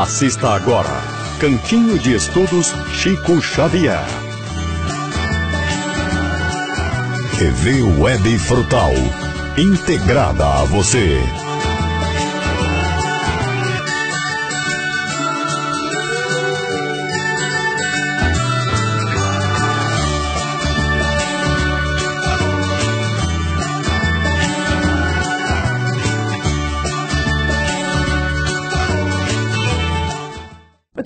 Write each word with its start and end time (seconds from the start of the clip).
Assista 0.00 0.50
agora 0.50 1.02
Cantinho 1.40 1.98
de 1.98 2.14
Estudos 2.14 2.72
Chico 2.92 3.42
Xavier. 3.42 4.04
TV 7.36 7.82
Web 7.82 8.38
Frutal. 8.38 8.92
Integrada 9.56 10.46
a 10.46 10.64
você. 10.66 11.20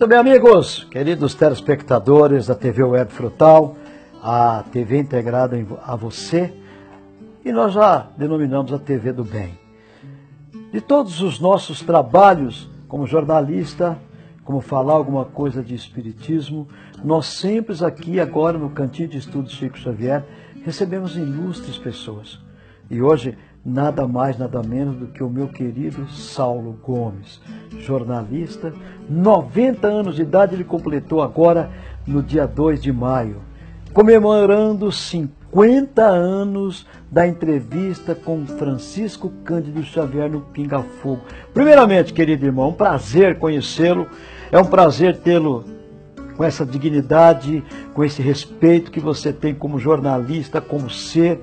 Muito 0.03 0.11
bem, 0.11 0.19
amigos, 0.19 0.83
queridos 0.91 1.33
telespectadores 1.33 2.49
da 2.49 2.57
TV 2.57 2.83
Web 2.83 3.13
Frutal, 3.13 3.77
a 4.21 4.65
TV 4.73 4.99
integrada 4.99 5.57
a 5.81 5.95
você, 5.95 6.53
e 7.45 7.53
nós 7.53 7.73
já 7.73 8.09
denominamos 8.17 8.73
a 8.73 8.81
TV 8.81 9.13
do 9.13 9.23
Bem. 9.23 9.57
De 10.73 10.81
todos 10.81 11.21
os 11.21 11.39
nossos 11.39 11.83
trabalhos 11.83 12.69
como 12.89 13.07
jornalista, 13.07 13.97
como 14.45 14.61
falar 14.61 14.95
alguma 14.95 15.25
coisa 15.25 15.63
de 15.63 15.77
espiritismo, 15.77 16.67
nós 17.05 17.27
sempre 17.27 17.73
aqui 17.85 18.19
agora 18.19 18.59
no 18.59 18.71
Cantinho 18.71 19.09
de 19.09 19.19
Estudos 19.19 19.53
Chico 19.53 19.79
Xavier 19.79 20.25
recebemos 20.65 21.17
ilustres 21.17 21.79
pessoas. 21.79 22.41
E 22.91 23.01
hoje 23.01 23.39
nada 23.65 24.07
mais, 24.07 24.37
nada 24.37 24.63
menos 24.63 24.97
do 24.97 25.07
que 25.07 25.23
o 25.23 25.31
meu 25.31 25.49
querido 25.49 26.09
Saulo 26.11 26.79
Gomes, 26.83 27.41
jornalista, 27.79 28.73
90 29.09 29.87
anos 29.87 30.17
de 30.17 30.23
idade, 30.23 30.55
ele 30.55 30.65
completou 30.65 31.23
agora 31.23 31.71
no 32.07 32.23
dia 32.23 32.47
2 32.47 32.83
de 32.83 32.93
maio, 32.93 33.37
comemorando 33.93 34.91
50 34.91 36.03
anos 36.03 36.87
da 37.11 37.27
entrevista 37.27 38.15
com 38.15 38.45
Francisco 38.47 39.31
Cândido 39.45 39.83
Xavier 39.83 40.31
no 40.31 40.41
Pinga 40.41 40.83
Fogo. 41.01 41.23
Primeiramente, 41.55 42.13
querido 42.13 42.45
irmão, 42.45 42.71
um 42.71 42.75
prazer 42.75 43.39
conhecê-lo, 43.39 44.09
é 44.51 44.59
um 44.59 44.65
prazer 44.65 45.19
tê-lo 45.19 45.65
com 46.37 46.43
essa 46.43 46.65
dignidade, 46.65 47.63
com 47.95 48.03
esse 48.03 48.23
respeito 48.23 48.91
que 48.91 48.99
você 48.99 49.33
tem 49.33 49.55
como 49.55 49.79
jornalista, 49.79 50.61
como 50.61 50.91
ser, 50.91 51.41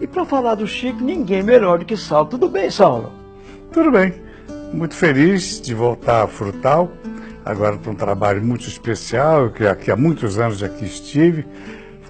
e 0.00 0.06
para 0.06 0.24
falar 0.24 0.54
do 0.56 0.66
Chico, 0.66 1.02
ninguém 1.02 1.42
melhor 1.42 1.78
do 1.78 1.84
que 1.84 1.96
Saulo. 1.96 2.28
Tudo 2.28 2.48
bem, 2.48 2.70
Saulo? 2.70 3.12
Tudo 3.72 3.90
bem. 3.90 4.14
Muito 4.72 4.94
feliz 4.94 5.60
de 5.60 5.74
voltar 5.74 6.24
a 6.24 6.26
Frutal, 6.26 6.90
agora 7.44 7.76
para 7.76 7.90
um 7.90 7.94
trabalho 7.94 8.42
muito 8.42 8.68
especial, 8.68 9.50
que 9.50 9.66
aqui 9.66 9.90
há 9.90 9.96
muitos 9.96 10.38
anos 10.38 10.62
aqui 10.62 10.84
estive, 10.84 11.46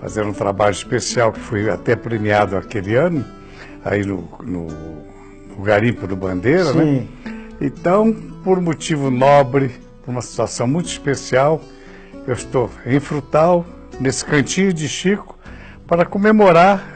fazendo 0.00 0.30
um 0.30 0.32
trabalho 0.32 0.72
especial 0.72 1.32
que 1.32 1.40
foi 1.40 1.70
até 1.70 1.94
premiado 1.94 2.56
aquele 2.56 2.94
ano, 2.94 3.24
aí 3.84 4.04
no, 4.04 4.28
no, 4.42 4.66
no 5.56 5.62
Garimpo 5.62 6.06
do 6.06 6.16
Bandeira, 6.16 6.72
né? 6.72 6.84
Sim. 6.84 7.08
né? 7.24 7.36
Então, 7.60 8.12
por 8.42 8.60
motivo 8.60 9.10
nobre, 9.10 9.70
por 10.04 10.10
uma 10.10 10.22
situação 10.22 10.66
muito 10.66 10.88
especial, 10.88 11.60
eu 12.26 12.34
estou 12.34 12.70
em 12.84 12.98
Frutal, 12.98 13.64
nesse 14.00 14.24
cantinho 14.24 14.72
de 14.72 14.88
Chico, 14.88 15.38
para 15.86 16.04
comemorar 16.04 16.95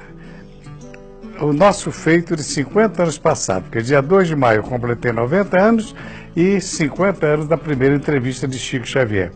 o 1.40 1.52
nosso 1.52 1.90
feito 1.90 2.36
de 2.36 2.44
50 2.44 3.02
anos 3.02 3.18
passados, 3.18 3.64
porque 3.64 3.80
dia 3.80 4.02
2 4.02 4.28
de 4.28 4.36
maio 4.36 4.58
eu 4.58 4.62
completei 4.62 5.10
90 5.10 5.58
anos 5.58 5.94
e 6.36 6.60
50 6.60 7.26
anos 7.26 7.48
da 7.48 7.56
primeira 7.56 7.94
entrevista 7.94 8.46
de 8.46 8.58
Chico 8.58 8.86
Xavier. 8.86 9.32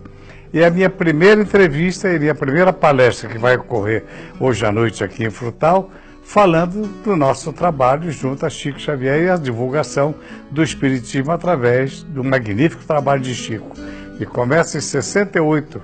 E 0.53 0.63
a 0.63 0.71
minha 0.71 0.91
primeira 0.91 1.41
entrevista 1.41 2.09
e 2.13 2.29
a 2.29 2.35
primeira 2.35 2.73
palestra 2.73 3.29
que 3.29 3.39
vai 3.39 3.57
ocorrer 3.57 4.05
hoje 4.39 4.65
à 4.65 4.71
noite 4.71 5.03
aqui 5.03 5.25
em 5.25 5.31
Frutal, 5.31 5.91
falando 6.23 6.87
do 7.03 7.17
nosso 7.17 7.53
trabalho 7.53 8.11
junto 8.11 8.47
a 8.47 8.51
Chico 8.51 8.79
Xavier 8.79 9.23
e 9.23 9.31
a 9.31 9.37
divulgação 9.37 10.15
do 10.51 10.63
Espiritismo 10.63 11.33
através 11.33 12.03
do 12.05 12.23
magnífico 12.23 12.85
trabalho 12.85 13.23
de 13.23 13.35
Chico. 13.35 13.73
E 14.21 14.27
começa 14.27 14.79
em 14.79 14.81
68 14.81 15.83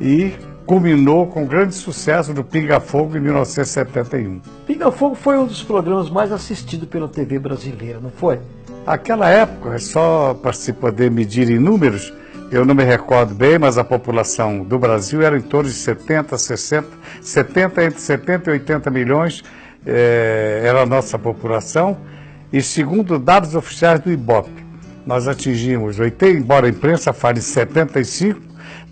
e 0.00 0.32
culminou 0.66 1.26
com 1.26 1.44
o 1.44 1.46
grande 1.46 1.74
sucesso 1.74 2.32
do 2.32 2.44
Pinga 2.44 2.80
Fogo 2.80 3.16
em 3.16 3.20
1971. 3.20 4.40
Pinga 4.66 4.90
Fogo 4.90 5.14
foi 5.14 5.36
um 5.38 5.46
dos 5.46 5.62
programas 5.62 6.08
mais 6.08 6.32
assistidos 6.32 6.88
pela 6.88 7.08
TV 7.08 7.38
brasileira, 7.38 7.98
não 8.00 8.10
foi? 8.10 8.38
Aquela 8.86 9.28
época, 9.28 9.78
só 9.78 10.34
para 10.34 10.52
se 10.52 10.72
poder 10.72 11.10
medir 11.10 11.50
em 11.50 11.58
números, 11.58 12.12
eu 12.50 12.64
não 12.64 12.74
me 12.74 12.84
recordo 12.84 13.34
bem, 13.34 13.58
mas 13.58 13.78
a 13.78 13.84
população 13.84 14.62
do 14.62 14.78
Brasil 14.78 15.22
era 15.22 15.38
em 15.38 15.40
torno 15.40 15.70
de 15.70 15.74
70, 15.74 16.36
60, 16.36 16.86
70, 17.22 17.84
entre 17.84 18.00
70 18.00 18.50
e 18.50 18.52
80 18.52 18.90
milhões 18.90 19.42
eh, 19.86 20.60
era 20.64 20.82
a 20.82 20.86
nossa 20.86 21.18
população. 21.18 21.96
E 22.52 22.60
segundo 22.60 23.18
dados 23.18 23.54
oficiais 23.54 24.00
do 24.00 24.12
IBOP, 24.12 24.50
nós 25.06 25.26
atingimos, 25.26 25.96
embora 26.22 26.66
a 26.66 26.70
imprensa 26.70 27.12
fale 27.12 27.40
75, 27.40 28.40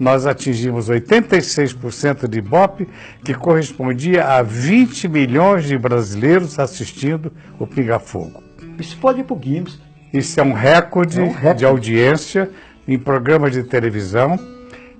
nós 0.01 0.27
atingimos 0.27 0.89
86% 0.89 2.27
de 2.27 2.39
Ibope, 2.39 2.89
que 3.23 3.35
correspondia 3.35 4.25
a 4.25 4.43
20 4.43 5.07
milhões 5.07 5.65
de 5.65 5.77
brasileiros 5.77 6.59
assistindo 6.59 7.31
o 7.59 7.67
Pinga 7.67 7.99
Fogo. 7.99 8.43
Isso 8.79 8.97
pode 8.97 9.21
ir 9.21 9.25
para 9.25 9.35
o 9.35 9.39
Guinness. 9.39 9.79
Isso 10.11 10.41
é 10.41 10.43
um 10.43 10.55
recorde, 10.55 11.21
é 11.21 11.23
um 11.23 11.31
recorde 11.31 11.59
de 11.59 11.65
audiência 11.67 12.51
em 12.89 12.99
programas 12.99 13.53
de 13.53 13.63
televisão. 13.63 14.39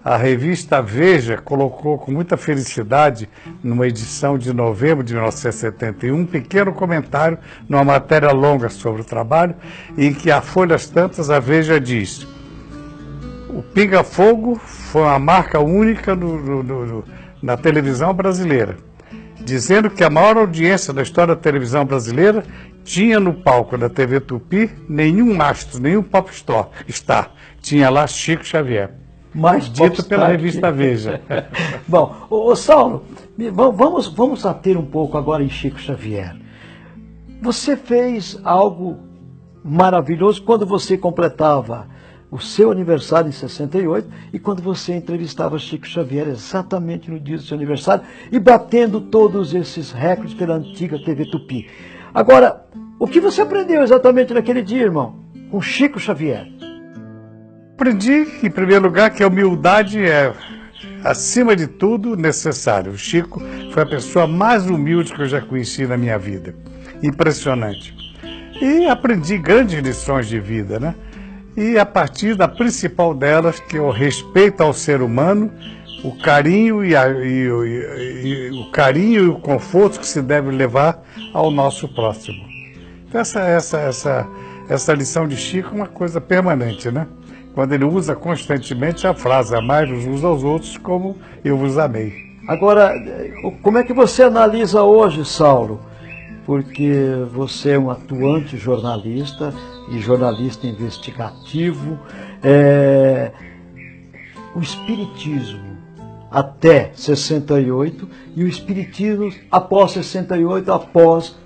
A 0.05 0.19
revista 0.19 0.83
Veja 0.83 1.39
colocou 1.39 1.99
com 1.99 2.13
muita 2.13 2.37
felicidade, 2.37 3.29
numa 3.63 3.87
edição 3.87 4.37
de 4.37 4.53
novembro 4.53 5.03
de 5.03 5.15
1971, 5.15 6.15
um 6.15 6.27
pequeno 6.27 6.73
comentário 6.73 7.39
numa 7.67 7.85
matéria 7.85 8.33
longa 8.33 8.69
sobre 8.69 9.01
o 9.01 9.05
trabalho, 9.05 9.55
em 9.97 10.13
que 10.13 10.31
a 10.31 10.43
folhas 10.43 10.89
tantas 10.89 11.31
a 11.31 11.39
Veja 11.39 11.81
diz 11.81 12.27
o 13.55 13.63
Pinga 13.63 14.05
Fogo 14.05 14.57
foi 14.57 15.03
uma 15.03 15.19
marca 15.19 15.61
única 15.61 16.17
na 17.43 17.57
televisão 17.57 18.15
brasileira, 18.15 18.77
dizendo 19.41 19.91
que 19.91 20.05
a 20.05 20.11
maior 20.11 20.37
audiência 20.37 20.93
da 20.93 21.03
história 21.03 21.35
da 21.35 21.41
televisão 21.41 21.85
brasileira 21.85 22.45
tinha 22.85 23.19
no 23.19 23.35
palco 23.35 23.77
da 23.77 23.89
TV 23.89 24.21
Tupi 24.21 24.71
nenhum 24.89 25.41
astro, 25.43 25.81
nenhum 25.81 26.03
pop 26.03 26.31
star. 26.33 27.31
Tinha 27.61 27.91
lá 27.91 28.07
Chico 28.07 28.45
Xavier. 28.45 28.95
Mais 29.35 29.71
dito 29.71 30.05
pela 30.05 30.27
revista 30.27 30.73
Veja. 30.73 31.21
Bom, 31.87 32.17
ô, 32.29 32.51
ô 32.51 32.57
Saulo, 32.57 33.05
vamos, 33.53 34.09
vamos 34.09 34.45
ater 34.45 34.77
um 34.77 34.85
pouco 34.85 35.17
agora 35.17 35.43
em 35.43 35.49
Chico 35.49 35.79
Xavier. 35.79 36.37
Você 37.43 37.77
fez 37.77 38.39
algo 38.45 38.99
maravilhoso 39.65 40.43
quando 40.43 40.67
você 40.67 40.97
completava 40.97 41.87
o 42.31 42.39
seu 42.39 42.71
aniversário 42.71 43.29
em 43.29 43.33
68 43.33 44.09
e 44.33 44.39
quando 44.39 44.63
você 44.63 44.95
entrevistava 44.95 45.59
Chico 45.59 45.87
Xavier 45.87 46.29
exatamente 46.29 47.11
no 47.11 47.19
dia 47.19 47.37
do 47.37 47.43
seu 47.43 47.57
aniversário 47.57 48.05
e 48.31 48.39
batendo 48.39 49.01
todos 49.01 49.53
esses 49.53 49.91
recordes 49.91 50.35
pela 50.35 50.55
antiga 50.55 50.99
TV 50.99 51.27
Tupi. 51.27 51.69
Agora, 52.15 52.65
o 52.99 53.07
que 53.07 53.21
você 53.21 53.41
aprendeu 53.43 53.83
exatamente 53.83 54.33
naquele 54.33 54.63
dia, 54.63 54.83
irmão, 54.83 55.17
com 55.51 55.61
Chico 55.61 55.99
Xavier? 55.99 56.47
Aprendi, 57.75 58.27
em 58.43 58.51
primeiro 58.51 58.85
lugar, 58.85 59.11
que 59.11 59.23
a 59.23 59.29
humildade 59.29 60.05
é, 60.05 60.35
acima 61.03 61.57
de 61.57 61.67
tudo, 61.67 62.15
necessário. 62.15 62.93
O 62.93 62.99
Chico 62.99 63.41
foi 63.73 63.83
a 63.83 63.87
pessoa 63.87 64.27
mais 64.27 64.67
humilde 64.67 65.15
que 65.15 65.23
eu 65.23 65.27
já 65.27 65.41
conheci 65.41 65.87
na 65.87 65.97
minha 65.97 66.19
vida. 66.19 66.55
Impressionante. 67.03 67.97
E 68.61 68.87
aprendi 68.87 69.39
grandes 69.39 69.81
lições 69.81 70.29
de 70.29 70.39
vida, 70.39 70.79
né? 70.79 70.95
E 71.57 71.79
a 71.79 71.87
partir 71.87 72.35
da 72.35 72.49
principal 72.49 73.15
delas, 73.15 73.61
que 73.61 73.77
é 73.77 73.81
o 73.81 73.91
respeito 73.91 74.63
ao 74.63 74.73
ser 74.73 75.03
humano, 75.03 75.51
o 76.03 76.17
carinho 76.17 76.85
e, 76.85 76.97
a, 76.97 77.09
e, 77.09 77.47
e, 77.47 78.49
e, 78.49 78.61
o 78.61 78.71
carinho 78.71 79.25
e 79.25 79.29
o 79.29 79.39
conforto 79.39 80.01
que 80.01 80.07
se 80.07 80.23
deve 80.23 80.51
levar 80.51 81.03
ao 81.35 81.51
nosso 81.51 81.89
próximo. 81.89 82.43
Então 83.09 83.21
essa, 83.21 83.41
essa, 83.41 83.79
essa, 83.81 84.29
essa 84.69 84.95
lição 84.95 85.27
de 85.27 85.37
Chico 85.37 85.71
é 85.71 85.77
uma 85.77 85.87
coisa 85.87 86.21
permanente, 86.21 86.91
né? 86.91 87.07
Quando 87.55 87.73
ele 87.73 87.85
usa 87.85 88.15
constantemente 88.15 89.07
a 89.07 89.13
frase 89.13 89.55
amai-vos 89.55 90.07
uns 90.07 90.23
aos 90.23 90.45
outros 90.45 90.79
como 90.79 91.19
eu 91.45 91.57
vos 91.57 91.77
amei. 91.77 92.31
Agora, 92.49 92.95
como 93.63 93.79
é 93.79 93.85
que 93.85 93.93
você 93.93 94.23
analisa 94.23 94.83
hoje, 94.83 95.25
Saulo, 95.25 95.81
porque 96.45 96.93
você 97.33 97.73
é 97.73 97.79
um 97.79 97.91
atuante 97.91 98.57
jornalista 98.57 99.53
e 99.91 99.99
jornalista 100.01 100.67
investigativo. 100.67 101.99
É, 102.43 103.33
o 104.55 104.61
Espiritismo 104.61 105.71
até 106.31 106.91
68 106.95 108.09
e 108.37 108.45
o 108.45 108.49
Espiritismo 108.49 109.33
após 109.51 109.93
68, 109.93 110.73
após 110.73 111.37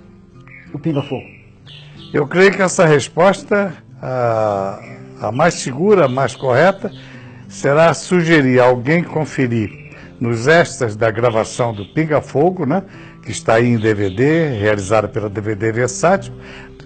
o 0.73 0.79
Pinga 0.79 1.01
Fogo. 1.01 1.25
Eu 2.13 2.27
creio 2.27 2.51
que 2.51 2.61
essa 2.61 2.85
resposta, 2.85 3.73
a, 4.01 4.79
a 5.21 5.31
mais 5.31 5.55
segura, 5.55 6.05
a 6.05 6.07
mais 6.07 6.35
correta, 6.35 6.91
será 7.47 7.93
sugerir 7.93 8.59
alguém 8.59 9.03
conferir 9.03 9.85
nos 10.19 10.47
extras 10.47 10.95
da 10.95 11.11
gravação 11.11 11.73
do 11.73 11.85
Pinga 11.85 12.21
Fogo, 12.21 12.65
né, 12.65 12.83
que 13.25 13.31
está 13.31 13.55
aí 13.55 13.67
em 13.67 13.77
DVD, 13.77 14.49
realizada 14.49 15.07
pela 15.07 15.29
DVD 15.29 15.71
Versátil, 15.71 16.33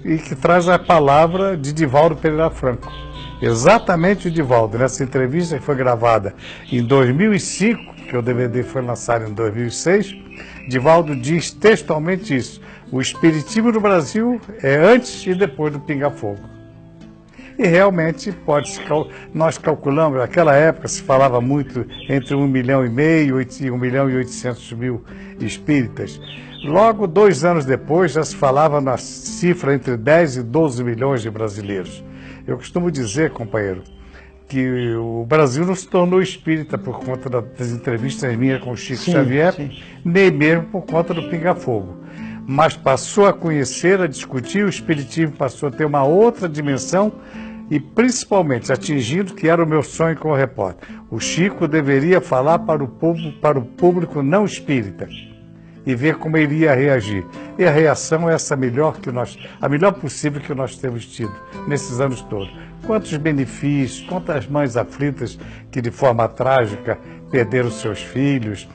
e 0.04 0.18
que 0.18 0.34
traz 0.34 0.70
a 0.70 0.80
palavra 0.80 1.58
de 1.58 1.74
Divaldo 1.74 2.16
Pereira 2.16 2.50
Franco. 2.50 2.90
Exatamente 3.42 4.28
o 4.28 4.32
Divaldo, 4.32 4.78
nessa 4.78 5.04
entrevista 5.04 5.58
que 5.58 5.64
foi 5.64 5.76
gravada 5.76 6.34
em 6.72 6.84
2005, 6.84 7.96
que 8.10 8.18
o 8.18 8.22
DVD 8.22 8.64
foi 8.64 8.82
lançado 8.82 9.30
em 9.30 9.34
2006, 9.34 10.16
Divaldo 10.68 11.16
diz 11.16 11.52
textualmente 11.52 12.36
isso. 12.36 12.62
O 12.92 13.00
espiritismo 13.00 13.72
no 13.72 13.80
Brasil 13.80 14.42
é 14.64 14.76
antes 14.76 15.26
e 15.28 15.36
depois 15.36 15.72
do 15.72 15.80
Pinga 15.80 16.10
Fogo. 16.10 16.59
E 17.60 17.68
realmente 17.68 18.32
pode 18.32 18.70
se 18.70 18.82
nós 19.34 19.58
calculamos, 19.58 20.18
naquela 20.18 20.56
época 20.56 20.88
se 20.88 21.02
falava 21.02 21.42
muito 21.42 21.86
entre 22.08 22.34
1 22.34 22.48
milhão 22.48 22.86
e 22.86 22.90
meio 22.90 23.42
e 23.42 23.70
1 23.70 23.78
milhão 23.78 24.10
e 24.10 24.16
800 24.16 24.72
mil 24.72 25.04
espíritas. 25.42 26.22
Logo, 26.64 27.06
dois 27.06 27.44
anos 27.44 27.66
depois, 27.66 28.14
já 28.14 28.24
se 28.24 28.34
falava 28.34 28.80
na 28.80 28.96
cifra 28.96 29.76
entre 29.76 29.98
10 29.98 30.38
e 30.38 30.44
12 30.44 30.86
milhões 30.86 31.22
de 31.22 31.30
brasileiros. 31.30 32.02
Eu 32.48 32.56
costumo 32.56 32.90
dizer, 32.90 33.32
companheiro, 33.32 33.84
que 34.48 34.96
o 34.96 35.26
Brasil 35.26 35.66
não 35.66 35.76
se 35.76 35.86
tornou 35.86 36.22
espírita 36.22 36.78
por 36.78 37.02
conta 37.04 37.30
das 37.30 37.72
entrevistas 37.72 38.38
minhas 38.38 38.64
com 38.64 38.72
o 38.72 38.78
Chico 38.78 39.02
sim, 39.02 39.12
Xavier, 39.12 39.52
sim. 39.52 39.70
nem 40.06 40.32
mesmo 40.32 40.64
por 40.68 40.86
conta 40.86 41.14
do 41.14 41.24
Pinga 41.24 41.54
Fogo. 41.54 41.98
Mas 42.48 42.78
passou 42.78 43.28
a 43.28 43.34
conhecer, 43.34 44.00
a 44.00 44.08
discutir, 44.08 44.64
o 44.64 44.70
espiritismo 44.70 45.36
passou 45.36 45.68
a 45.68 45.72
ter 45.74 45.84
uma 45.84 46.04
outra 46.04 46.48
dimensão 46.48 47.12
e 47.70 47.80
principalmente 47.80 48.72
atingindo 48.72 49.34
que 49.34 49.48
era 49.48 49.64
o 49.64 49.68
meu 49.68 49.84
sonho 49.84 50.18
como 50.18 50.36
repórter. 50.36 50.90
O 51.10 51.20
Chico 51.20 51.68
deveria 51.68 52.20
falar 52.20 52.60
para 52.60 52.84
o 52.84 52.88
público, 52.88 53.40
para 53.40 53.60
o 53.60 53.66
público 53.66 54.24
não 54.24 54.46
espírita 54.46 55.08
e 55.86 55.96
ver 55.96 56.16
como 56.16 56.38
ele 56.38 56.56
ia 56.56 56.76
reagir. 56.76 57.26
E 57.58 57.66
a 57.66 57.72
reação 57.72 58.30
é 58.30 58.34
essa 58.34 58.56
melhor 58.56 59.00
que 59.00 59.12
nós, 59.12 59.38
a 59.62 59.70
melhor 59.70 59.94
possível 59.94 60.42
que 60.42 60.54
nós 60.54 60.76
temos 60.76 61.06
tido 61.06 61.34
nesses 61.68 62.00
anos 62.00 62.22
todos. 62.22 62.52
Quantos 62.86 63.16
benefícios, 63.18 64.08
quantas 64.08 64.48
mães 64.48 64.78
aflitas 64.78 65.38
que 65.72 65.82
de 65.82 65.92
forma 65.92 66.28
trágica 66.28 66.98
perderam 67.30 67.70
seus 67.70 68.02
filhos, 68.02 68.68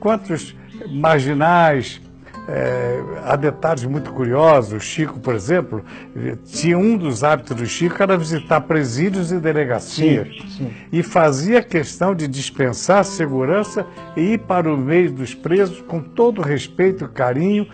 quantos 0.00 0.56
marginais 0.88 2.00
é, 2.52 3.00
há 3.24 3.36
detalhes 3.36 3.84
muito 3.84 4.12
curiosos. 4.12 4.72
O 4.72 4.80
Chico, 4.80 5.20
por 5.20 5.36
exemplo, 5.36 5.84
tinha 6.46 6.76
um 6.76 6.96
dos 6.96 7.22
hábitos 7.22 7.56
do 7.56 7.64
Chico 7.64 8.02
era 8.02 8.16
visitar 8.16 8.60
presídios 8.62 9.30
e 9.30 9.38
delegacias. 9.38 10.26
Sim, 10.26 10.48
sim. 10.48 10.70
E 10.92 11.00
fazia 11.00 11.62
questão 11.62 12.12
de 12.12 12.26
dispensar 12.26 13.04
segurança 13.04 13.86
e 14.16 14.32
ir 14.32 14.38
para 14.40 14.72
o 14.72 14.76
meio 14.76 15.12
dos 15.12 15.32
presos 15.32 15.80
com 15.82 16.00
todo 16.00 16.42
respeito 16.42 17.04
e 17.04 17.08
carinho, 17.08 17.68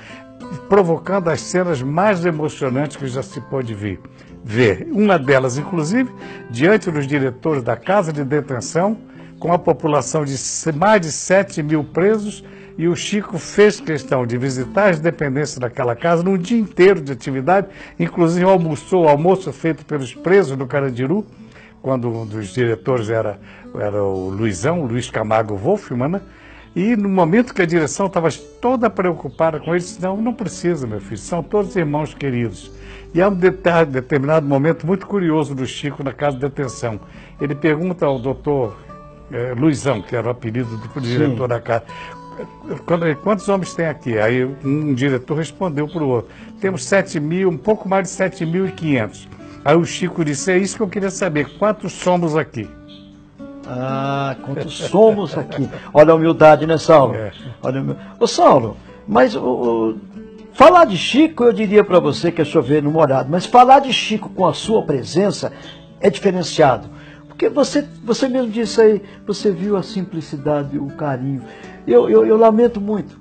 provocando 0.68 1.28
as 1.28 1.40
cenas 1.40 1.80
mais 1.80 2.26
emocionantes 2.26 2.98
que 2.98 3.06
já 3.06 3.22
se 3.22 3.40
pôde 3.40 3.72
ver. 3.72 3.98
ver. 4.44 4.86
Uma 4.92 5.18
delas, 5.18 5.56
inclusive, 5.56 6.10
diante 6.50 6.90
dos 6.90 7.06
diretores 7.06 7.62
da 7.62 7.76
casa 7.76 8.12
de 8.12 8.22
detenção, 8.22 8.98
com 9.38 9.52
a 9.52 9.58
população 9.58 10.22
de 10.24 10.36
mais 10.74 11.00
de 11.00 11.12
7 11.12 11.62
mil 11.62 11.82
presos 11.82 12.44
e 12.78 12.86
o 12.88 12.94
Chico 12.94 13.38
fez 13.38 13.80
questão 13.80 14.26
de 14.26 14.36
visitar 14.36 14.90
as 14.90 15.00
dependências 15.00 15.58
daquela 15.58 15.96
casa 15.96 16.22
num 16.22 16.36
dia 16.36 16.58
inteiro 16.58 17.00
de 17.00 17.12
atividade, 17.12 17.68
inclusive 17.98 18.44
almoçou, 18.44 19.04
o 19.04 19.08
almoço 19.08 19.52
feito 19.52 19.84
pelos 19.84 20.14
presos 20.14 20.56
do 20.56 20.66
Carandiru, 20.66 21.26
quando 21.80 22.08
um 22.08 22.26
dos 22.26 22.52
diretores 22.52 23.08
era, 23.08 23.38
era 23.74 24.02
o 24.02 24.28
Luizão, 24.28 24.84
Luiz 24.84 25.10
Camargo 25.10 25.56
Wolfman, 25.56 26.08
né? 26.08 26.20
E 26.74 26.94
no 26.94 27.08
momento 27.08 27.54
que 27.54 27.62
a 27.62 27.66
direção 27.66 28.04
estava 28.04 28.28
toda 28.60 28.90
preocupada 28.90 29.58
com 29.58 29.70
ele, 29.70 29.78
disse, 29.78 30.02
não, 30.02 30.18
não 30.18 30.34
precisa, 30.34 30.86
meu 30.86 31.00
filho, 31.00 31.16
são 31.16 31.42
todos 31.42 31.74
irmãos 31.74 32.12
queridos. 32.12 32.70
E 33.14 33.22
há 33.22 33.28
um 33.30 33.34
determinado 33.34 34.46
momento 34.46 34.86
muito 34.86 35.06
curioso 35.06 35.54
do 35.54 35.64
Chico 35.64 36.04
na 36.04 36.12
casa 36.12 36.36
de 36.36 36.42
detenção. 36.42 37.00
Ele 37.40 37.54
pergunta 37.54 38.04
ao 38.04 38.18
doutor 38.18 38.76
eh, 39.32 39.54
Luizão, 39.56 40.02
que 40.02 40.14
era 40.14 40.26
o 40.26 40.30
apelido 40.30 40.76
do 40.76 41.00
diretor 41.00 41.44
Sim. 41.44 41.48
da 41.48 41.60
casa, 41.60 41.84
quantos 43.22 43.48
homens 43.48 43.74
tem 43.74 43.86
aqui? 43.86 44.18
Aí 44.18 44.44
um 44.44 44.94
diretor 44.94 45.36
respondeu 45.36 45.88
para 45.88 46.02
o 46.02 46.08
outro. 46.08 46.30
Temos 46.60 46.84
7 46.84 47.20
mil, 47.20 47.48
um 47.48 47.56
pouco 47.56 47.88
mais 47.88 48.08
de 48.08 48.14
7.500. 48.24 49.28
Aí 49.64 49.76
o 49.76 49.84
Chico 49.84 50.24
disse, 50.24 50.52
é 50.52 50.58
isso 50.58 50.76
que 50.76 50.82
eu 50.82 50.88
queria 50.88 51.10
saber, 51.10 51.58
quantos 51.58 51.92
somos 51.92 52.36
aqui? 52.36 52.68
Ah, 53.66 54.36
quantos 54.44 54.74
somos 54.74 55.36
aqui? 55.36 55.68
Olha 55.92 56.12
a 56.12 56.14
humildade, 56.14 56.66
né, 56.66 56.78
Saulo? 56.78 57.16
É. 57.16 57.32
Olha 57.60 57.96
Ô, 58.20 58.26
Saulo, 58.28 58.76
mas 59.08 59.34
o, 59.34 59.96
falar 60.52 60.84
de 60.84 60.96
Chico, 60.96 61.42
eu 61.42 61.52
diria 61.52 61.82
para 61.82 61.98
você 61.98 62.30
que 62.30 62.40
é 62.40 62.44
chover 62.44 62.80
no 62.80 62.92
morado, 62.92 63.28
mas 63.28 63.44
falar 63.44 63.80
de 63.80 63.92
Chico 63.92 64.28
com 64.28 64.46
a 64.46 64.54
sua 64.54 64.82
presença 64.82 65.52
é 66.00 66.08
diferenciado. 66.08 66.88
Porque 67.36 67.50
você, 67.50 67.86
você 68.02 68.30
mesmo 68.30 68.50
disse 68.50 68.80
aí, 68.80 69.02
você 69.26 69.50
viu 69.50 69.76
a 69.76 69.82
simplicidade, 69.82 70.78
o 70.78 70.86
carinho. 70.86 71.42
Eu, 71.86 72.08
eu, 72.08 72.24
eu 72.24 72.38
lamento 72.38 72.80
muito, 72.80 73.20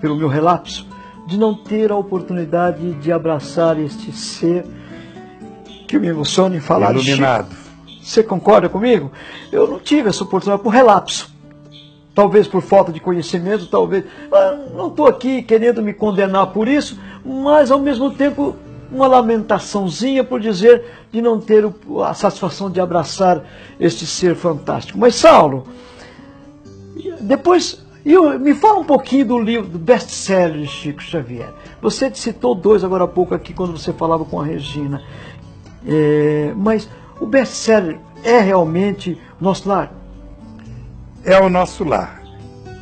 pelo 0.00 0.16
meu 0.16 0.26
relapso, 0.26 0.84
de 1.24 1.38
não 1.38 1.54
ter 1.54 1.92
a 1.92 1.96
oportunidade 1.96 2.94
de 2.94 3.12
abraçar 3.12 3.78
este 3.78 4.10
ser 4.10 4.66
que 5.86 6.00
me 6.00 6.08
emociona 6.08 6.56
em 6.56 6.60
falar 6.60 6.92
Iluminado. 6.92 7.54
De 7.86 8.04
Você 8.04 8.24
concorda 8.24 8.68
comigo? 8.68 9.12
Eu 9.52 9.68
não 9.68 9.78
tive 9.78 10.08
essa 10.08 10.24
oportunidade 10.24 10.64
por 10.64 10.70
relapso. 10.70 11.32
Talvez 12.16 12.48
por 12.48 12.60
falta 12.60 12.90
de 12.90 12.98
conhecimento, 12.98 13.68
talvez. 13.68 14.04
Ah, 14.32 14.58
não 14.74 14.88
estou 14.88 15.06
aqui 15.06 15.42
querendo 15.42 15.80
me 15.80 15.94
condenar 15.94 16.48
por 16.48 16.66
isso, 16.66 16.98
mas 17.24 17.70
ao 17.70 17.78
mesmo 17.78 18.10
tempo 18.10 18.56
uma 18.90 19.06
lamentaçãozinha 19.06 20.24
por 20.24 20.40
dizer 20.40 20.84
de 21.12 21.20
não 21.20 21.40
ter 21.40 21.64
a 22.04 22.14
satisfação 22.14 22.70
de 22.70 22.80
abraçar 22.80 23.42
este 23.78 24.06
ser 24.06 24.34
fantástico. 24.34 24.98
Mas 24.98 25.14
Saulo, 25.14 25.66
depois, 27.20 27.84
eu, 28.04 28.38
me 28.38 28.54
fala 28.54 28.78
um 28.78 28.84
pouquinho 28.84 29.26
do 29.26 29.38
livro, 29.38 29.68
do 29.68 29.78
best-seller 29.78 30.60
de 30.60 30.66
Chico 30.66 31.02
Xavier. 31.02 31.52
Você 31.80 32.12
citou 32.14 32.54
dois 32.54 32.82
agora 32.82 33.04
há 33.04 33.08
pouco 33.08 33.34
aqui, 33.34 33.52
quando 33.52 33.76
você 33.76 33.92
falava 33.92 34.24
com 34.24 34.40
a 34.40 34.44
Regina. 34.44 35.02
É, 35.86 36.52
mas 36.56 36.88
o 37.20 37.26
best-seller 37.26 37.98
é 38.24 38.38
realmente 38.40 39.20
nosso 39.40 39.68
lar? 39.68 39.92
É 41.24 41.38
o 41.38 41.48
nosso 41.48 41.84
lar. 41.84 42.22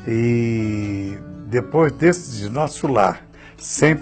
E 0.07 1.19
depois 1.47 1.93
desse 1.93 2.39
de 2.39 2.49
nosso 2.49 2.87
lar, 2.87 3.26
sem, 3.59 3.97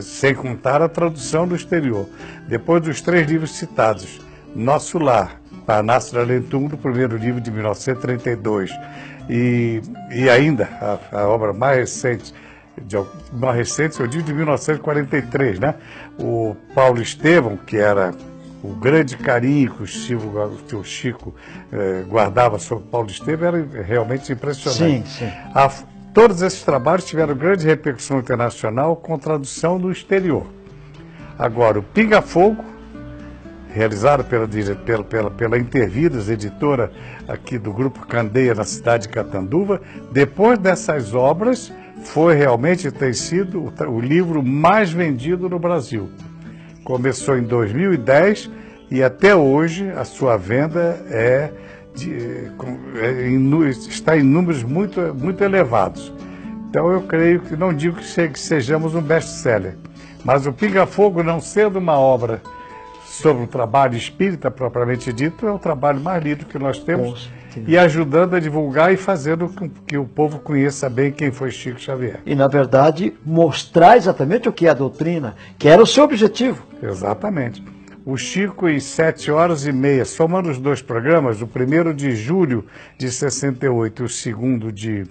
sem 0.00 0.34
contar 0.34 0.82
a 0.82 0.88
tradução 0.88 1.46
do 1.46 1.56
exterior, 1.56 2.08
depois 2.48 2.82
dos 2.82 3.00
três 3.00 3.28
livros 3.28 3.52
citados, 3.52 4.20
Nosso 4.54 4.98
Lar, 4.98 5.40
Parnasso 5.66 6.14
da 6.14 6.22
Lentum, 6.22 6.66
do 6.66 6.76
primeiro 6.76 7.16
livro 7.16 7.40
de 7.40 7.50
1932, 7.50 8.70
e, 9.28 9.80
e 10.10 10.28
ainda 10.28 10.68
a, 11.12 11.20
a 11.20 11.28
obra 11.28 11.52
mais 11.52 11.78
recente, 11.78 12.34
de, 12.82 12.96
mais 13.32 13.56
recente, 13.56 14.00
eu 14.00 14.06
digo 14.06 14.24
de 14.24 14.32
1943, 14.32 15.58
né? 15.58 15.74
O 16.18 16.56
Paulo 16.74 17.00
Estevam, 17.00 17.56
que 17.56 17.76
era 17.76 18.14
o 18.62 18.74
grande 18.74 19.16
carinho 19.16 19.74
que 19.74 19.82
o 19.82 19.86
Chico, 19.86 20.32
que 20.68 20.76
o 20.76 20.84
Chico 20.84 21.34
eh, 21.72 22.04
guardava 22.08 22.58
sobre 22.58 22.84
Paulo 22.88 23.10
Estevam 23.10 23.48
era 23.48 23.82
realmente 23.82 24.32
impressionante. 24.32 25.08
Sim, 25.08 25.26
sim. 25.26 25.32
A, 25.54 25.70
todos 26.12 26.42
esses 26.42 26.62
trabalhos 26.62 27.04
tiveram 27.04 27.34
grande 27.34 27.66
repercussão 27.66 28.18
internacional 28.18 28.96
com 28.96 29.18
tradução 29.18 29.78
no 29.78 29.90
exterior. 29.90 30.46
Agora, 31.38 31.78
o 31.78 31.82
Pinga 31.82 32.20
Fogo 32.20 32.72
realizado 33.72 34.22
pela, 34.24 34.46
pela, 34.46 35.04
pela, 35.04 35.30
pela 35.30 35.58
Intervidas, 35.58 36.28
editora 36.28 36.92
aqui 37.26 37.58
do 37.58 37.72
Grupo 37.72 38.06
Candeia, 38.06 38.54
na 38.54 38.64
cidade 38.64 39.04
de 39.04 39.08
Catanduva. 39.08 39.80
Depois 40.12 40.58
dessas 40.58 41.14
obras, 41.14 41.72
foi 42.04 42.34
realmente 42.34 42.90
ter 42.90 43.14
sido 43.14 43.60
o, 43.60 43.90
o 43.90 44.00
livro 44.00 44.42
mais 44.42 44.92
vendido 44.92 45.48
no 45.48 45.58
Brasil. 45.58 46.10
Começou 46.84 47.38
em 47.38 47.42
2010 47.42 48.50
e 48.90 49.02
até 49.02 49.34
hoje 49.34 49.90
a 49.90 50.04
sua 50.04 50.36
venda 50.36 51.00
é, 51.08 51.50
de, 51.94 52.50
é 53.00 53.28
em, 53.28 53.68
está 53.68 54.16
em 54.16 54.22
números 54.22 54.62
muito, 54.62 55.00
muito 55.14 55.42
elevados. 55.42 56.12
Então 56.68 56.90
eu 56.90 57.02
creio 57.02 57.40
que 57.40 57.56
não 57.56 57.72
digo 57.72 57.98
que, 57.98 58.28
que 58.28 58.40
sejamos 58.40 58.94
um 58.94 59.02
best-seller, 59.02 59.76
mas 60.24 60.46
o 60.46 60.52
Pinga 60.52 60.86
Fogo, 60.86 61.22
não 61.22 61.40
sendo 61.40 61.78
uma 61.78 61.98
obra 61.98 62.40
sobre 63.04 63.44
o 63.44 63.46
trabalho 63.46 63.96
espírita 63.96 64.50
propriamente 64.50 65.12
dito, 65.12 65.46
é 65.46 65.52
o 65.52 65.58
trabalho 65.58 66.00
mais 66.00 66.22
lido 66.22 66.46
que 66.46 66.58
nós 66.58 66.78
temos 66.78 67.30
e 67.66 67.76
ajudando 67.76 68.34
a 68.34 68.40
divulgar 68.40 68.92
e 68.92 68.96
fazendo 68.96 69.48
com 69.48 69.68
que 69.68 69.96
o 69.96 70.04
povo 70.04 70.38
conheça 70.38 70.88
bem 70.88 71.12
quem 71.12 71.30
foi 71.30 71.50
Chico 71.50 71.78
Xavier. 71.78 72.20
E, 72.24 72.34
na 72.34 72.48
verdade, 72.48 73.12
mostrar 73.24 73.96
exatamente 73.96 74.48
o 74.48 74.52
que 74.52 74.66
é 74.66 74.70
a 74.70 74.74
doutrina, 74.74 75.34
que 75.58 75.68
era 75.68 75.82
o 75.82 75.86
seu 75.86 76.04
objetivo. 76.04 76.64
Exatamente. 76.82 77.62
O 78.04 78.16
Chico 78.16 78.68
em 78.68 78.80
sete 78.80 79.30
horas 79.30 79.64
e 79.64 79.72
meia, 79.72 80.04
somando 80.04 80.50
os 80.50 80.58
dois 80.58 80.82
programas, 80.82 81.40
o 81.40 81.46
primeiro 81.46 81.94
de 81.94 82.16
julho 82.16 82.66
de 82.98 83.10
68 83.10 84.02
e 84.02 84.04
o 84.04 84.08
segundo 84.08 84.72
de, 84.72 85.06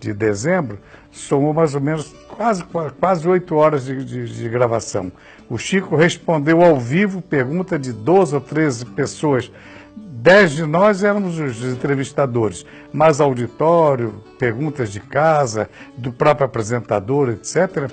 de 0.00 0.14
dezembro, 0.14 0.78
somou 1.10 1.52
mais 1.52 1.74
ou 1.74 1.80
menos 1.80 2.14
quase 2.28 2.64
quase 2.98 3.28
oito 3.28 3.54
horas 3.54 3.84
de, 3.84 4.02
de, 4.04 4.34
de, 4.34 4.48
gravação. 4.48 5.12
O 5.48 5.58
Chico 5.58 5.94
respondeu 5.94 6.62
ao 6.62 6.80
vivo 6.80 7.20
pergunta 7.20 7.78
de 7.78 7.92
12 7.92 8.34
ou 8.34 8.40
13 8.40 8.86
pessoas. 8.86 9.50
Dez 9.94 10.52
de 10.52 10.64
nós 10.64 11.02
éramos 11.02 11.38
os 11.38 11.62
entrevistadores, 11.64 12.64
mas 12.92 13.20
auditório, 13.20 14.14
perguntas 14.38 14.90
de 14.90 15.00
casa, 15.00 15.68
do 15.98 16.12
próprio 16.12 16.46
apresentador, 16.46 17.28
etc. 17.30 17.90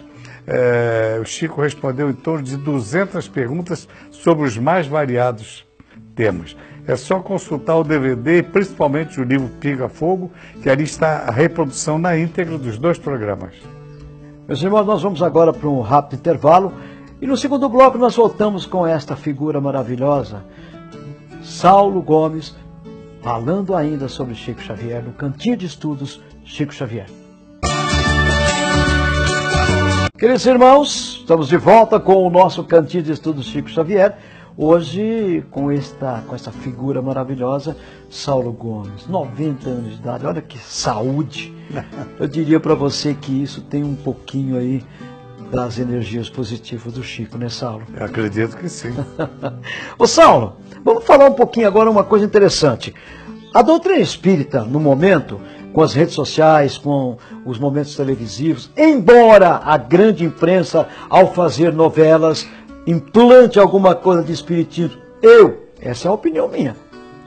É, 0.52 1.20
o 1.22 1.26
Chico 1.26 1.62
respondeu 1.62 2.10
em 2.10 2.14
torno 2.14 2.44
de 2.44 2.58
200 2.58 3.28
perguntas 3.28 3.88
sobre 4.10 4.48
os 4.48 4.58
mais 4.58 4.88
variados 4.88 5.64
temas. 6.16 6.58
É 6.88 6.96
só 6.96 7.20
consultar 7.20 7.76
o 7.76 7.84
DVD, 7.84 8.42
principalmente 8.42 9.22
o 9.22 9.24
livro 9.24 9.48
Piga 9.60 9.88
Fogo, 9.88 10.32
que 10.64 10.68
ali 10.68 10.86
está 10.86 11.20
a 11.20 11.32
reprodução 11.32 12.00
na 12.00 12.18
íntegra 12.18 12.58
dos 12.58 12.80
dois 12.80 12.98
programas. 12.98 13.54
Meus 14.48 14.60
irmãos, 14.64 14.88
nós 14.88 15.04
vamos 15.04 15.22
agora 15.22 15.54
para 15.54 15.70
um 15.70 15.82
rápido 15.82 16.18
intervalo 16.18 16.74
e 17.22 17.28
no 17.28 17.38
segundo 17.38 17.70
bloco 17.70 18.00
nós 18.00 18.16
voltamos 18.16 18.66
com 18.66 18.88
esta 18.88 19.16
figura 19.16 19.62
maravilhosa, 19.62 20.44
Saulo 21.44 22.02
Gomes, 22.02 22.56
falando 23.22 23.76
ainda 23.76 24.08
sobre 24.08 24.34
Chico 24.34 24.62
Xavier 24.62 25.04
no 25.04 25.12
Cantinho 25.12 25.56
de 25.56 25.68
Estudos 25.68 26.20
Chico 26.44 26.74
Xavier. 26.74 27.19
Queridos 30.20 30.46
irmãos, 30.46 31.20
estamos 31.22 31.48
de 31.48 31.56
volta 31.56 31.98
com 31.98 32.28
o 32.28 32.30
nosso 32.30 32.62
Cantinho 32.66 33.02
de 33.02 33.14
Estudos 33.14 33.46
Chico 33.46 33.70
Xavier. 33.70 34.18
Hoje, 34.58 35.46
com 35.50 35.72
esta, 35.72 36.22
com 36.28 36.36
essa 36.36 36.52
figura 36.52 37.02
maravilhosa, 37.02 37.78
Saulo 38.10 38.52
Gomes, 38.52 39.08
90 39.08 39.70
anos 39.70 39.92
de 39.92 39.96
idade, 39.96 40.26
olha 40.26 40.42
que 40.42 40.58
saúde. 40.58 41.56
Eu 42.20 42.28
diria 42.28 42.60
para 42.60 42.76
você 42.76 43.14
que 43.14 43.32
isso 43.32 43.62
tem 43.62 43.82
um 43.82 43.96
pouquinho 43.96 44.58
aí 44.58 44.84
das 45.54 45.80
energias 45.80 46.30
positivas 46.30 46.92
do 46.92 47.02
Chico, 47.02 47.38
né, 47.38 47.48
Saulo? 47.48 47.84
Eu 47.96 48.06
acredito 48.06 48.58
que 48.58 48.68
sim. 48.68 48.94
Ô, 49.98 50.06
Saulo, 50.06 50.58
vamos 50.84 51.06
falar 51.06 51.30
um 51.30 51.34
pouquinho 51.34 51.66
agora 51.66 51.90
uma 51.90 52.04
coisa 52.04 52.26
interessante. 52.26 52.94
A 53.54 53.62
doutrina 53.62 54.00
espírita, 54.00 54.66
no 54.66 54.82
momento, 54.82 55.40
com 55.74 55.82
as 55.82 55.94
redes 55.94 56.16
sociais, 56.16 56.78
com 56.78 57.18
os 57.46 57.60
momentos 57.60 57.96
televisivos, 57.96 58.72
embora 58.76 59.62
a 59.64 59.78
grande 59.78 60.24
imprensa, 60.26 60.88
ao 61.10 61.34
fazer 61.34 61.74
novelas, 61.74 62.48
implante 62.86 63.60
alguma 63.60 63.94
coisa 63.96 64.24
de 64.24 64.32
espiritismo, 64.32 64.98
eu, 65.22 65.68
essa 65.82 66.08
é 66.08 66.10
a 66.10 66.14
opinião 66.14 66.48
minha, 66.48 66.76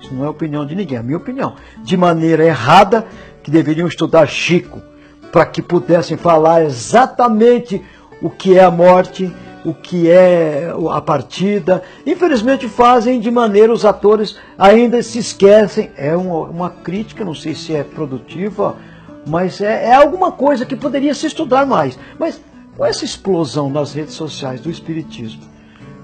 isso 0.01 0.13
não 0.13 0.25
é 0.25 0.29
opinião 0.29 0.67
de 0.67 0.75
ninguém, 0.75 0.97
é 0.97 1.01
a 1.01 1.03
minha 1.03 1.17
opinião, 1.17 1.55
de 1.83 1.97
maneira 1.97 2.45
errada, 2.45 3.07
que 3.43 3.51
deveriam 3.51 3.87
estudar 3.87 4.27
Chico, 4.27 4.81
para 5.31 5.47
que 5.47 5.63
pudessem 5.63 6.17
falar 6.17 6.65
exatamente 6.65 7.83
o 8.21 8.31
que 8.31 8.59
é 8.59 8.63
a 8.63 8.71
morte, 8.71 9.35
o 9.65 9.73
que 9.73 10.11
é 10.11 10.73
a 10.91 11.01
partida. 11.01 11.83
Infelizmente 12.07 12.69
fazem 12.69 13.21
de 13.21 13.31
maneira, 13.31 13.73
os 13.73 13.85
atores 13.85 14.37
ainda 14.59 15.03
se 15.03 15.19
esquecem. 15.19 15.91
É 15.97 16.17
uma, 16.17 16.41
uma 16.49 16.71
crítica, 16.71 17.25
não 17.25 17.35
sei 17.35 17.55
se 17.55 17.75
é 17.75 17.85
produtiva, 17.85 18.77
mas 19.27 19.61
é, 19.61 19.87
é, 19.87 19.95
alguma 19.95 20.33
coisa 20.33 20.67
que 20.67 20.77
poderia 20.77 21.15
se 21.15 21.27
estudar 21.27 21.67
mais. 21.67 21.99
Mas 22.19 22.41
com 22.77 22.85
essa 22.85 23.05
explosão 23.05 23.69
nas 23.71 23.93
redes 23.93 24.15
sociais 24.15 24.61
do 24.61 24.71
Espiritismo, 24.71 25.43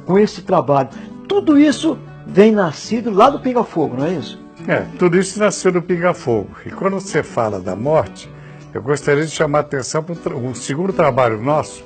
com 0.07 0.19
esse 0.19 0.43
trabalho, 0.43 0.91
tudo 1.27 1.59
isso 1.59 1.99
vem 2.27 2.53
nascido 2.53 3.11
lá 3.11 3.31
do 3.31 3.41
Pinga 3.41 3.65
Fogo, 3.65 3.97
não 3.97 4.07
é 4.07 4.15
isso? 4.15 4.39
É, 4.67 4.85
tudo 4.99 5.19
isso 5.19 5.39
nasceu 5.39 5.73
do 5.73 5.81
Pinga 5.81 6.13
Fogo. 6.13 6.51
E 6.65 6.71
quando 6.71 6.95
você 6.95 7.23
fala 7.23 7.59
da 7.59 7.75
morte, 7.75 8.31
eu 8.75 8.83
gostaria 8.83 9.25
de 9.25 9.31
chamar 9.31 9.59
a 9.59 9.63
atenção 9.63 10.03
para 10.03 10.37
o 10.37 10.55
segundo 10.55 10.93
trabalho 10.93 11.41
nosso, 11.41 11.83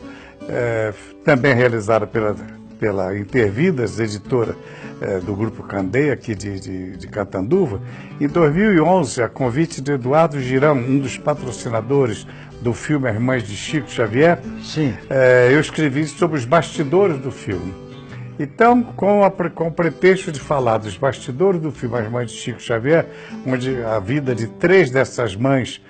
é, 0.48 0.92
também 1.24 1.54
realizada 1.54 2.06
pela, 2.06 2.36
pela 2.78 3.16
Intervidas, 3.16 3.98
editora 3.98 4.56
é, 5.00 5.18
do 5.18 5.34
Grupo 5.34 5.62
Candeia, 5.62 6.12
aqui 6.12 6.34
de, 6.34 6.60
de, 6.60 6.96
de, 6.96 7.06
Catanduva. 7.08 7.80
Em 8.20 8.28
2011, 8.28 9.22
a 9.22 9.28
convite 9.28 9.80
de 9.80 9.92
Eduardo 9.92 10.40
Girão, 10.40 10.76
um 10.76 10.98
dos 10.98 11.18
patrocinadores 11.18 12.26
do 12.60 12.72
filme 12.72 13.08
As 13.08 13.18
Mães 13.18 13.42
de 13.42 13.56
Chico 13.56 13.90
Xavier, 13.90 14.38
é, 15.10 15.50
eu 15.52 15.60
escrevi 15.60 16.06
sobre 16.06 16.38
os 16.38 16.44
bastidores 16.44 17.18
do 17.18 17.32
filme. 17.32 17.74
Então, 18.38 18.82
com, 18.82 19.22
a, 19.24 19.30
com 19.30 19.68
o 19.68 19.72
pretexto 19.72 20.32
de 20.32 20.40
falar 20.40 20.78
dos 20.78 20.96
bastidores 20.96 21.60
do 21.60 21.70
filme 21.70 21.98
As 21.98 22.10
Mães 22.10 22.30
de 22.30 22.36
Chico 22.36 22.60
Xavier, 22.60 23.06
onde 23.46 23.82
a 23.82 23.98
vida 23.98 24.34
de 24.34 24.46
três 24.46 24.90
dessas 24.90 25.36
mães 25.36 25.82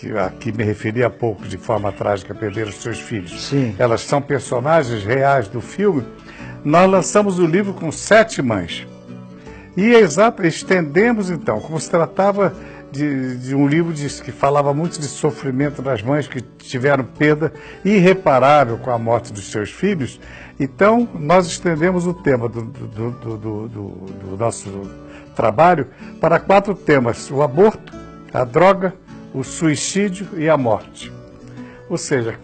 que 0.00 0.16
aqui 0.16 0.50
me 0.50 0.64
referi 0.64 1.04
há 1.04 1.10
pouco, 1.10 1.46
de 1.46 1.58
forma 1.58 1.92
trágica, 1.92 2.34
perderam 2.34 2.72
seus 2.72 2.98
filhos. 2.98 3.48
Sim. 3.48 3.74
Elas 3.78 4.00
são 4.00 4.22
personagens 4.22 5.04
reais 5.04 5.46
do 5.46 5.60
filme. 5.60 6.02
Nós 6.64 6.90
lançamos 6.90 7.38
o 7.38 7.44
livro 7.44 7.74
com 7.74 7.92
sete 7.92 8.40
mães. 8.40 8.86
E 9.76 9.92
exato, 9.92 10.44
estendemos 10.46 11.28
então, 11.28 11.60
como 11.60 11.78
se 11.78 11.90
tratava 11.90 12.54
de, 12.90 13.36
de, 13.36 13.54
um 13.54 13.68
livro 13.68 13.92
de, 13.92 14.08
que 14.22 14.32
falava 14.32 14.72
muito 14.72 14.98
de 14.98 15.06
sofrimento 15.06 15.82
das 15.82 16.02
mães 16.02 16.26
que 16.26 16.40
tiveram 16.40 17.04
perda 17.04 17.52
irreparável 17.84 18.78
com 18.78 18.90
a 18.90 18.98
morte 18.98 19.30
dos 19.30 19.50
seus 19.50 19.70
filhos. 19.70 20.18
Então, 20.58 21.06
nós 21.14 21.46
estendemos 21.46 22.06
o 22.06 22.14
tema 22.14 22.48
do, 22.48 22.62
do, 22.62 23.10
do, 23.10 23.68
do 23.68 24.36
nosso 24.38 24.90
trabalho 25.36 25.88
para 26.20 26.40
quatro 26.40 26.74
temas: 26.74 27.30
o 27.30 27.42
aborto, 27.42 27.92
a 28.32 28.44
droga, 28.44 28.94
o 29.34 29.42
suicídio 29.42 30.28
e 30.36 30.48
a 30.48 30.56
morte. 30.56 31.12
Ou 31.88 31.96
seja, 31.96 32.38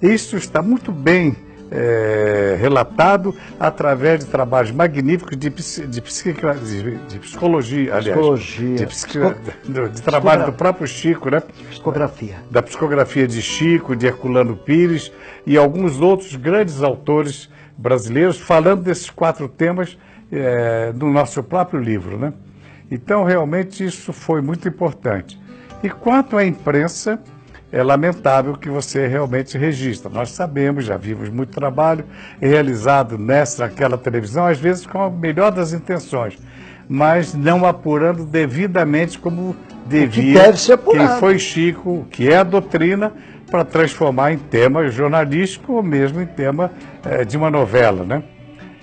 isso 0.00 0.36
está 0.36 0.62
muito 0.62 0.92
bem 0.92 1.36
é, 1.70 2.56
relatado 2.58 3.34
através 3.58 4.24
de 4.24 4.26
trabalhos 4.26 4.72
magníficos 4.72 5.36
de, 5.36 5.48
de, 5.48 5.86
de, 5.86 5.86
de 5.86 7.18
psicologia, 7.18 7.94
aliás, 7.94 8.18
psicologia. 8.18 8.76
De, 8.76 8.86
psico, 8.86 9.34
de, 9.64 10.02
trabalho 10.02 10.46
do 10.46 10.52
próprio 10.52 10.86
Chico, 10.86 11.30
né? 11.30 11.42
Psicografia. 11.70 12.36
Da 12.50 12.62
psicografia 12.62 13.26
de 13.26 13.40
Chico, 13.40 13.94
de 13.94 14.06
Herculano 14.06 14.56
Pires 14.56 15.12
e 15.46 15.56
alguns 15.56 16.00
outros 16.00 16.34
grandes 16.34 16.82
autores 16.82 17.48
brasileiros 17.78 18.38
falando 18.38 18.82
desses 18.82 19.08
quatro 19.08 19.48
temas 19.48 19.96
é, 20.32 20.92
no 20.94 21.10
nosso 21.10 21.42
próprio 21.42 21.80
livro, 21.80 22.18
né? 22.18 22.32
Então, 22.90 23.22
realmente, 23.22 23.84
isso 23.84 24.12
foi 24.12 24.42
muito 24.42 24.66
importante. 24.66 25.40
E 25.82 25.88
quanto 25.88 26.36
à 26.36 26.44
imprensa, 26.44 27.18
é 27.72 27.82
lamentável 27.82 28.54
que 28.54 28.68
você 28.68 29.06
realmente 29.06 29.56
registra. 29.56 30.10
Nós 30.10 30.30
sabemos, 30.30 30.84
já 30.84 30.96
vimos 30.96 31.28
muito 31.28 31.52
trabalho 31.52 32.04
realizado 32.40 33.16
nessa, 33.16 33.64
aquela 33.64 33.96
televisão, 33.96 34.46
às 34.46 34.58
vezes 34.58 34.84
com 34.84 35.00
a 35.00 35.10
melhor 35.10 35.52
das 35.52 35.72
intenções, 35.72 36.36
mas 36.88 37.32
não 37.32 37.64
apurando 37.64 38.24
devidamente 38.24 39.18
como 39.18 39.54
devia. 39.86 40.22
Que 40.22 40.32
deve 40.34 40.60
ser 40.60 40.72
apurado. 40.72 41.08
Quem 41.08 41.18
foi 41.18 41.38
Chico, 41.38 42.06
que 42.10 42.28
é 42.28 42.38
a 42.38 42.42
doutrina, 42.42 43.12
para 43.50 43.64
transformar 43.64 44.32
em 44.32 44.38
tema 44.38 44.88
jornalístico 44.88 45.74
ou 45.74 45.82
mesmo 45.82 46.20
em 46.20 46.26
tema 46.26 46.70
é, 47.04 47.24
de 47.24 47.36
uma 47.36 47.50
novela, 47.50 48.04
né? 48.04 48.22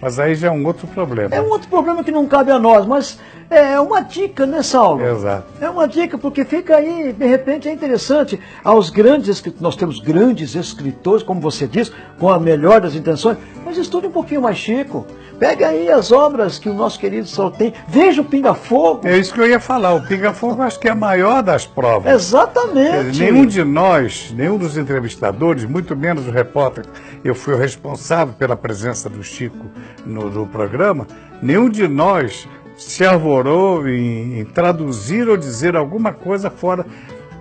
Mas 0.02 0.20
aí 0.20 0.36
já 0.36 0.48
é 0.48 0.52
um 0.52 0.66
outro 0.66 0.88
problema. 0.88 1.34
É 1.34 1.42
um 1.42 1.50
outro 1.50 1.68
problema 1.68 2.04
que 2.04 2.12
não 2.12 2.28
cabe 2.28 2.52
a 2.52 2.60
nós, 2.60 2.86
mas 2.86 3.20
é 3.50 3.80
uma 3.80 4.02
dica, 4.02 4.46
né, 4.46 4.62
Saulo? 4.62 5.04
Exato. 5.04 5.48
É 5.60 5.70
uma 5.70 5.88
dica, 5.88 6.18
porque 6.18 6.46
fica 6.46 6.76
aí, 6.76 7.14
de 7.14 7.26
repente 7.26 7.68
é 7.68 7.72
interessante. 7.72 8.40
Aos 8.64 8.90
grandes 8.90 9.44
nós 9.60 9.76
temos 9.76 10.00
grandes 10.00 10.54
escritores, 10.54 11.24
como 11.24 11.42
você 11.42 11.68
diz, 11.68 11.92
com 12.20 12.30
a 12.30 12.40
melhor 12.40 12.82
das 12.82 12.94
intenções, 12.94 13.38
mas 13.66 13.78
estude 13.78 14.08
um 14.08 14.12
pouquinho 14.12 14.42
mais 14.42 14.58
Chico. 14.58 15.06
Pega 15.40 15.68
aí 15.68 15.90
as 15.92 16.12
obras 16.12 16.58
que 16.58 16.68
o 16.68 16.74
nosso 16.74 17.00
querido 17.00 17.28
Saulo 17.28 17.52
tem. 17.52 17.74
Veja 17.88 18.22
o 18.22 18.26
Pinga 18.26 18.56
Fogo. 18.56 19.08
É 19.08 19.18
isso 19.18 19.34
que 19.34 19.40
eu 19.40 19.48
ia 19.48 19.60
falar. 19.60 19.94
O 19.94 20.02
Pinga 20.08 20.34
Fogo 20.34 20.62
acho 20.64 20.80
que 20.80 20.88
é 20.88 20.92
a 20.92 20.96
maior 20.96 21.44
das 21.44 21.66
provas. 21.66 22.12
Exatamente. 22.12 23.20
Nenhum 23.20 23.46
de 23.46 23.64
nós, 23.64 24.34
nenhum 24.36 24.58
dos 24.58 24.78
entrevistadores, 24.78 25.64
muito 25.66 25.96
menos 25.96 26.28
o 26.28 26.32
repórter, 26.32 26.86
eu 27.24 27.36
fui 27.36 27.54
o 27.54 27.58
responsável 27.58 28.34
pela 28.34 28.56
presença 28.56 29.10
do 29.10 29.24
Chico 29.24 29.68
no, 30.06 30.30
no 30.30 30.48
programa, 30.48 31.06
nenhum 31.42 31.70
de 31.70 31.88
nós 31.88 32.48
se 32.76 33.06
arvorou 33.06 33.88
em, 33.88 34.40
em 34.40 34.46
traduzir 34.46 35.28
ou 35.30 35.38
dizer 35.38 35.76
alguma 35.76 36.14
coisa 36.14 36.50
fora. 36.50 36.86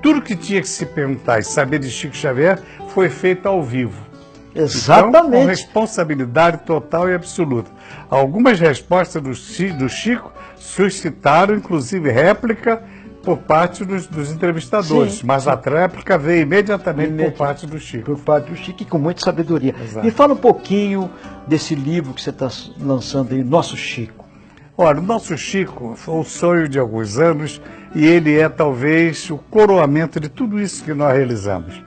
Tudo 0.03 0.23
que 0.23 0.37
tinha 0.37 0.61
que 0.61 0.69
se 0.69 0.85
perguntar 0.85 1.39
e 1.39 1.43
saber 1.43 1.79
de 1.79 1.91
Chico 1.91 2.15
Xavier 2.15 2.61
foi 2.89 3.09
feito 3.09 3.47
ao 3.47 3.63
vivo. 3.63 4.06
Exatamente. 4.57 5.19
Então, 5.19 5.31
com 5.31 5.47
responsabilidade 5.47 6.59
total 6.59 7.09
e 7.09 7.15
absoluta. 7.15 7.71
Algumas 8.09 8.59
respostas 8.61 9.23
do, 9.23 9.35
Chico 9.89 10.33
suscitaram, 10.57 11.55
inclusive, 11.55 12.11
réplica 12.11 12.83
por 13.23 13.39
parte 13.39 13.85
dos, 13.85 14.07
dos 14.07 14.31
entrevistadores, 14.31 15.15
Sim, 15.15 15.27
mas 15.27 15.43
sim. 15.43 15.51
a 15.51 15.55
réplica 15.57 16.17
veio 16.17 16.43
imediatamente 16.43 17.09
Imedi- 17.09 17.31
por 17.33 17.37
parte 17.39 17.67
do 17.67 17.79
Chico. 17.79 18.05
Por 18.05 18.19
parte 18.21 18.51
do 18.51 18.57
Chico 18.57 18.83
e 18.83 18.87
com 18.87 18.99
muita 18.99 19.21
sabedoria. 19.21 19.75
Exato. 19.83 20.07
Me 20.07 20.13
fala 20.13 20.35
um 20.35 20.37
pouquinho 20.37 21.11
desse 21.47 21.75
livro 21.75 22.15
que 22.15 22.23
você 22.23 22.31
está 22.31 22.49
lançando 22.81 23.35
aí, 23.35 23.43
Nosso 23.43 23.77
Chico. 23.77 24.25
Olha, 24.79 25.01
o 25.01 25.03
nosso 25.03 25.37
Chico 25.39 25.95
foi 25.97 26.21
o 26.21 26.25
sonho 26.25 26.69
de 26.69 26.79
alguns 26.79 27.19
anos 27.19 27.61
e 27.95 28.05
ele 28.05 28.39
é 28.39 28.47
talvez 28.49 29.31
o 29.31 29.39
coroamento 29.39 30.21
de 30.21 30.29
tudo 30.29 30.61
isso 30.61 30.85
que 30.85 30.93
nós 30.93 31.15
realizamos. 31.17 31.83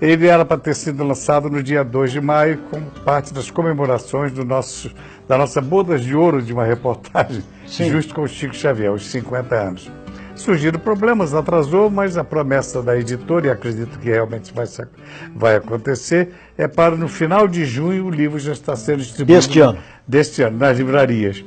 Ele 0.00 0.26
era 0.26 0.44
para 0.44 0.58
ter 0.58 0.74
sido 0.74 1.02
lançado 1.04 1.48
no 1.48 1.62
dia 1.62 1.82
2 1.82 2.12
de 2.12 2.20
maio, 2.20 2.58
como 2.70 2.84
parte 3.04 3.32
das 3.32 3.50
comemorações 3.50 4.30
do 4.32 4.44
nosso, 4.44 4.90
da 5.26 5.38
nossa 5.38 5.60
bodas 5.60 6.02
de 6.02 6.14
ouro 6.14 6.42
de 6.42 6.52
uma 6.52 6.64
reportagem, 6.64 7.42
Sim. 7.66 7.90
justo 7.90 8.14
com 8.14 8.22
o 8.22 8.28
Chico 8.28 8.54
Xavier, 8.54 8.92
os 8.92 9.06
50 9.06 9.54
anos. 9.54 9.90
Surgiram 10.34 10.78
problemas, 10.78 11.32
atrasou, 11.32 11.88
mas 11.90 12.18
a 12.18 12.22
promessa 12.22 12.82
da 12.82 12.94
editora, 12.98 13.46
e 13.46 13.50
acredito 13.50 13.98
que 13.98 14.10
realmente 14.10 14.52
vai, 14.52 14.66
se- 14.66 14.86
vai 15.34 15.56
acontecer, 15.56 16.34
é 16.58 16.68
para 16.68 16.94
no 16.94 17.08
final 17.08 17.48
de 17.48 17.64
junho 17.64 18.04
o 18.04 18.10
livro 18.10 18.38
já 18.38 18.52
está 18.52 18.76
sendo 18.76 18.98
distribuído. 18.98 19.38
Deste 19.40 19.60
ano. 19.60 19.78
Deste 20.06 20.42
ano, 20.42 20.58
nas 20.58 20.76
livrarias. 20.76 21.42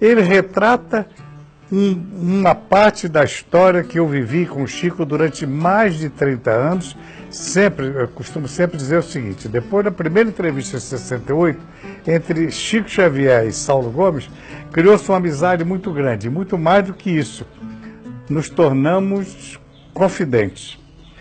Ele 0.00 0.20
retrata 0.20 1.06
um- 1.70 2.02
uma 2.20 2.56
parte 2.56 3.06
da 3.08 3.22
história 3.22 3.84
que 3.84 4.00
eu 4.00 4.08
vivi 4.08 4.46
com 4.46 4.64
o 4.64 4.66
Chico 4.66 5.04
durante 5.06 5.46
mais 5.46 5.94
de 5.96 6.08
30 6.08 6.50
anos. 6.50 6.96
Sempre, 7.34 7.88
eu 7.88 8.06
costumo 8.06 8.46
sempre 8.46 8.76
dizer 8.76 8.98
o 8.98 9.02
seguinte: 9.02 9.48
depois 9.48 9.84
da 9.84 9.90
primeira 9.90 10.28
entrevista 10.28 10.76
em 10.76 10.80
68, 10.80 11.60
entre 12.06 12.48
Chico 12.52 12.88
Xavier 12.88 13.44
e 13.44 13.52
Saulo 13.52 13.90
Gomes, 13.90 14.30
criou-se 14.70 15.08
uma 15.08 15.16
amizade 15.16 15.64
muito 15.64 15.92
grande, 15.92 16.30
muito 16.30 16.56
mais 16.56 16.86
do 16.86 16.94
que 16.94 17.10
isso. 17.10 17.44
Nos 18.30 18.48
tornamos 18.48 19.58
confidentes. 19.92 20.78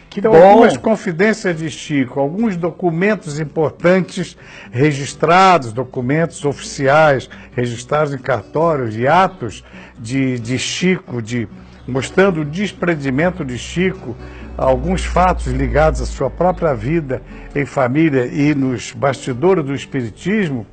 Que 0.08 0.20
Então, 0.20 0.34
bom. 0.34 0.43
algumas 0.43 0.77
confidências 0.77 1.58
de 1.58 1.72
Chico, 1.72 2.20
alguns 2.20 2.55
documentos 2.55 3.39
importantes 3.39 4.38
registrados, 4.72 5.74
documentos 5.74 6.46
oficiais 6.46 7.27
registrados 7.53 8.13
em 8.13 8.20
cartórios 8.20 8.96
e 8.96 9.08
atos 9.08 9.63
de, 9.98 10.38
de 10.38 10.60
Chico, 10.60 11.24
de, 11.24 11.48
mostrando 11.88 12.41
o 12.41 12.46
desprendimento 12.46 13.43
de 13.43 13.58
Chico, 13.58 14.15
alguns 14.58 15.04
fatos 15.04 15.48
ligados 15.48 16.02
à 16.02 16.06
sua 16.06 16.30
própria 16.30 16.74
vida 16.76 17.22
em 17.56 17.66
família 17.66 18.26
e 18.26 18.54
nos 18.54 18.92
bastidores 18.92 19.66
do 19.66 19.74
Espiritismo, 19.74 20.66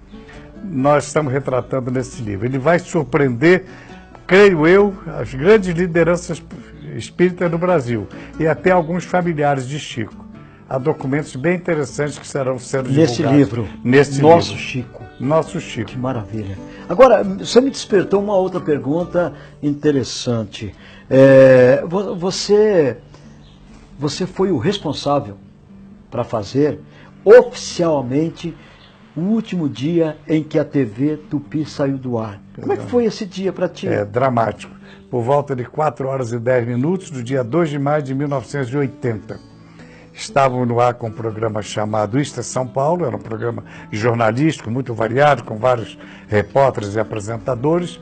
nós 0.63 1.07
estamos 1.07 1.33
retratando 1.33 1.91
nesse 1.91 2.23
livro. 2.23 2.47
Ele 2.47 2.59
vai 2.59 2.79
surpreender, 2.79 3.65
creio 4.27 4.67
eu, 4.67 4.95
as 5.19 5.33
grandes 5.35 5.75
lideranças 5.75 6.43
espíritas 6.97 7.51
no 7.51 7.57
Brasil 7.59 8.07
e 8.39 8.47
até 8.47 8.71
alguns 8.71 9.05
familiares 9.05 9.67
de 9.67 9.79
Chico. 9.79 10.27
Há 10.69 10.79
documentos 10.79 11.35
bem 11.35 11.57
interessantes 11.57 12.17
que 12.19 12.27
serão 12.27 12.57
sendo 12.59 12.91
Nesse 12.91 13.17
divulgados 13.17 13.39
livro, 13.39 13.69
Nesse 13.83 14.23
Nosso 14.23 14.51
livro. 14.53 14.65
Chico. 14.65 15.03
Nosso 15.19 15.61
Chico. 15.61 15.91
Que 15.91 15.99
maravilha. 15.99 16.57
Agora, 16.89 17.25
você 17.25 17.61
me 17.61 17.71
despertou 17.71 18.23
uma 18.23 18.37
outra 18.37 18.61
pergunta 18.61 19.33
interessante. 19.63 20.73
É, 21.09 21.83
vo- 21.87 22.15
você, 22.15 22.99
você 24.01 24.27
foi 24.27 24.51
o 24.51 24.57
responsável 24.57 25.37
para 26.11 26.25
fazer 26.25 26.81
oficialmente 27.23 28.57
o 29.15 29.21
último 29.21 29.69
dia 29.69 30.17
em 30.27 30.43
que 30.43 30.59
a 30.59 30.65
TV 30.65 31.19
Tupi 31.19 31.67
saiu 31.67 31.99
do 31.99 32.17
ar. 32.17 32.41
Como 32.59 32.73
é 32.73 32.79
que 32.79 32.87
foi 32.87 33.05
esse 33.05 33.27
dia 33.27 33.53
para 33.53 33.69
ti? 33.69 33.87
É 33.87 34.03
dramático. 34.03 34.75
Por 35.11 35.23
volta 35.23 35.55
de 35.55 35.65
4 35.65 36.09
horas 36.09 36.33
e 36.33 36.39
10 36.39 36.67
minutos 36.67 37.11
do 37.11 37.23
dia 37.23 37.45
2 37.45 37.69
de 37.69 37.79
maio 37.79 38.03
de 38.03 38.15
1980. 38.15 39.39
Estavam 40.15 40.65
no 40.65 40.81
ar 40.81 40.95
com 40.95 41.09
um 41.09 41.13
programa 41.13 41.61
chamado 41.61 42.19
Isto 42.19 42.41
é 42.41 42.43
São 42.43 42.67
Paulo, 42.67 43.05
era 43.05 43.15
um 43.15 43.21
programa 43.21 43.65
jornalístico 43.93 44.71
muito 44.71 44.95
variado, 44.95 45.45
com 45.45 45.57
vários 45.57 45.99
repórteres 46.27 46.95
e 46.95 47.01
apresentadores. 47.01 48.01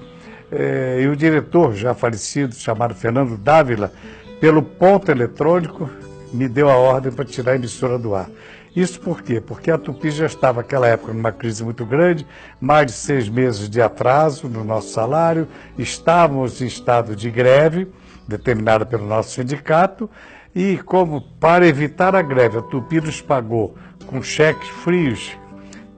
Eh, 0.51 1.01
e 1.03 1.09
o 1.09 1.17
diretor, 1.17 1.75
já 1.75 1.93
falecido, 1.93 2.55
chamado 2.55 2.95
Fernando 2.95 3.37
Dávila, 3.37 3.93
pelo 4.41 4.63
ponto 4.63 5.11
eletrônico, 5.11 5.91
me 6.33 6.49
deu 6.49 6.69
a 6.69 6.77
ordem 6.77 7.11
para 7.11 7.25
tirar 7.25 7.53
a 7.53 7.57
emissora 7.57 7.99
do 7.99 8.15
ar. 8.15 8.29
Isso 8.77 9.01
por 9.01 9.23
quê? 9.23 9.41
Porque 9.41 9.71
a 9.71 9.79
Tupi 9.79 10.11
já 10.11 10.27
estava, 10.27 10.61
naquela 10.61 10.87
época, 10.87 11.13
numa 11.13 11.33
crise 11.33 11.65
muito 11.65 11.85
grande, 11.85 12.27
mais 12.61 12.87
de 12.87 12.93
seis 12.93 13.29
meses 13.29 13.69
de 13.69 13.81
atraso 13.81 14.49
no 14.49 14.63
nosso 14.63 14.91
salário, 14.91 15.49
estávamos 15.77 16.61
em 16.61 16.67
estado 16.67 17.17
de 17.17 17.31
greve, 17.31 17.89
determinada 18.27 18.85
pelo 18.87 19.07
nosso 19.07 19.31
sindicato, 19.31 20.09
e 20.55 20.79
como 20.79 21.21
para 21.41 21.67
evitar 21.67 22.15
a 22.15 22.23
greve, 22.23 22.59
a 22.59 22.63
Tupi 22.63 23.01
nos 23.01 23.21
pagou 23.21 23.75
com 24.07 24.23
cheques 24.23 24.69
frios 24.69 25.37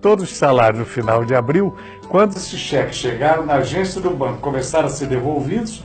todos 0.00 0.30
os 0.30 0.36
salários 0.36 0.78
no 0.78 0.86
final 0.86 1.24
de 1.24 1.34
abril, 1.34 1.76
quando 2.08 2.36
esses 2.36 2.58
cheques 2.58 2.96
chegaram 2.96 3.44
na 3.44 3.56
agência 3.56 4.00
do 4.00 4.10
banco, 4.10 4.38
começaram 4.38 4.86
a 4.86 4.90
ser 4.90 5.06
devolvidos, 5.06 5.84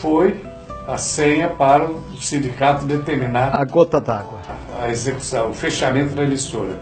foi 0.00 0.40
a 0.86 0.96
senha 0.96 1.48
para 1.48 1.84
o 1.84 2.16
sindicato 2.20 2.84
determinar 2.84 3.54
A 3.54 3.64
gota 3.64 4.00
d'água. 4.00 4.38
a 4.80 4.88
execução, 4.88 5.50
o 5.50 5.54
fechamento 5.54 6.14
da 6.14 6.22
emissora. 6.22 6.78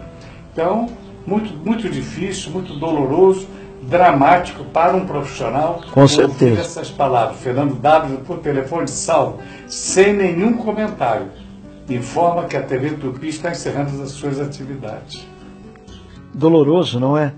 Então, 0.53 0.89
muito, 1.25 1.53
muito 1.57 1.89
difícil, 1.89 2.51
muito 2.51 2.77
doloroso, 2.77 3.47
dramático 3.81 4.63
para 4.65 4.95
um 4.95 5.05
profissional. 5.05 5.81
Com 5.91 6.07
certeza. 6.07 6.61
essas 6.61 6.89
palavras. 6.91 7.39
Fernando 7.39 7.75
W, 7.75 8.17
por 8.19 8.39
telefone, 8.39 8.87
salvo, 8.87 9.39
sem 9.67 10.13
nenhum 10.13 10.53
comentário, 10.53 11.27
informa 11.89 12.45
que 12.45 12.55
a 12.57 12.61
TV 12.61 12.91
Tupi 12.91 13.27
está 13.29 13.51
encerrando 13.51 14.01
as 14.01 14.11
suas 14.11 14.39
atividades. 14.39 15.25
Doloroso, 16.33 16.99
não 16.99 17.17
é? 17.17 17.33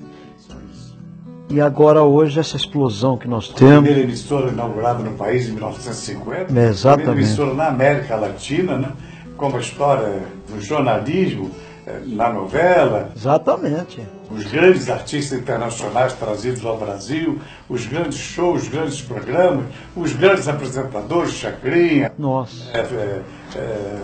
E 1.50 1.62
agora 1.62 2.04
hoje 2.04 2.40
essa 2.40 2.58
explosão 2.58 3.18
que 3.18 3.28
nós 3.28 3.50
A 3.54 3.58
temos. 3.58 3.76
primeira 3.84 4.02
emissora 4.02 4.52
inaugurada 4.52 5.02
no 5.02 5.12
país 5.14 5.48
em 5.48 5.54
1950. 5.54 6.60
É, 6.60 6.68
exatamente. 6.68 6.88
A 6.88 6.94
primeira 6.96 7.12
emissora 7.22 7.54
na 7.54 7.68
América 7.68 8.16
Latina, 8.16 8.78
né? 8.78 8.92
como 9.38 9.56
a 9.56 9.60
história 9.60 10.24
do 10.50 10.60
jornalismo, 10.60 11.50
eh, 11.86 12.02
na 12.08 12.30
novela, 12.34 13.12
Exatamente. 13.16 14.02
os 14.30 14.44
grandes 14.46 14.90
artistas 14.90 15.40
internacionais 15.40 16.12
trazidos 16.14 16.66
ao 16.66 16.76
Brasil, 16.78 17.40
os 17.70 17.86
grandes 17.86 18.18
shows, 18.18 18.64
os 18.64 18.68
grandes 18.68 19.02
programas, 19.02 19.66
os 19.96 20.12
grandes 20.14 20.48
apresentadores, 20.50 21.32
Chacrinha, 21.34 22.12
Nossa. 22.18 22.70
é, 22.74 22.80
é, 22.80 23.22
é, 23.56 23.98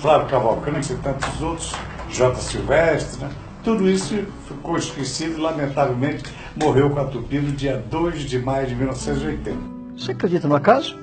Flávio 0.00 0.26
Cavalcante 0.28 0.92
e 0.92 0.96
tantos 0.96 1.40
outros, 1.40 1.72
J. 2.10 2.34
Silvestre, 2.40 3.20
né? 3.20 3.30
tudo 3.62 3.88
isso 3.88 4.14
ficou 4.48 4.78
esquecido 4.78 5.40
lamentavelmente, 5.42 6.24
morreu 6.62 6.90
com 6.90 7.00
a 7.00 7.04
Tupi 7.04 7.38
no 7.38 7.52
dia 7.52 7.82
2 7.90 8.22
de 8.22 8.38
maio 8.38 8.66
de 8.66 8.74
1980. 8.74 9.58
Você 9.96 10.12
acredita 10.12 10.48
no 10.48 10.54
acaso? 10.54 10.98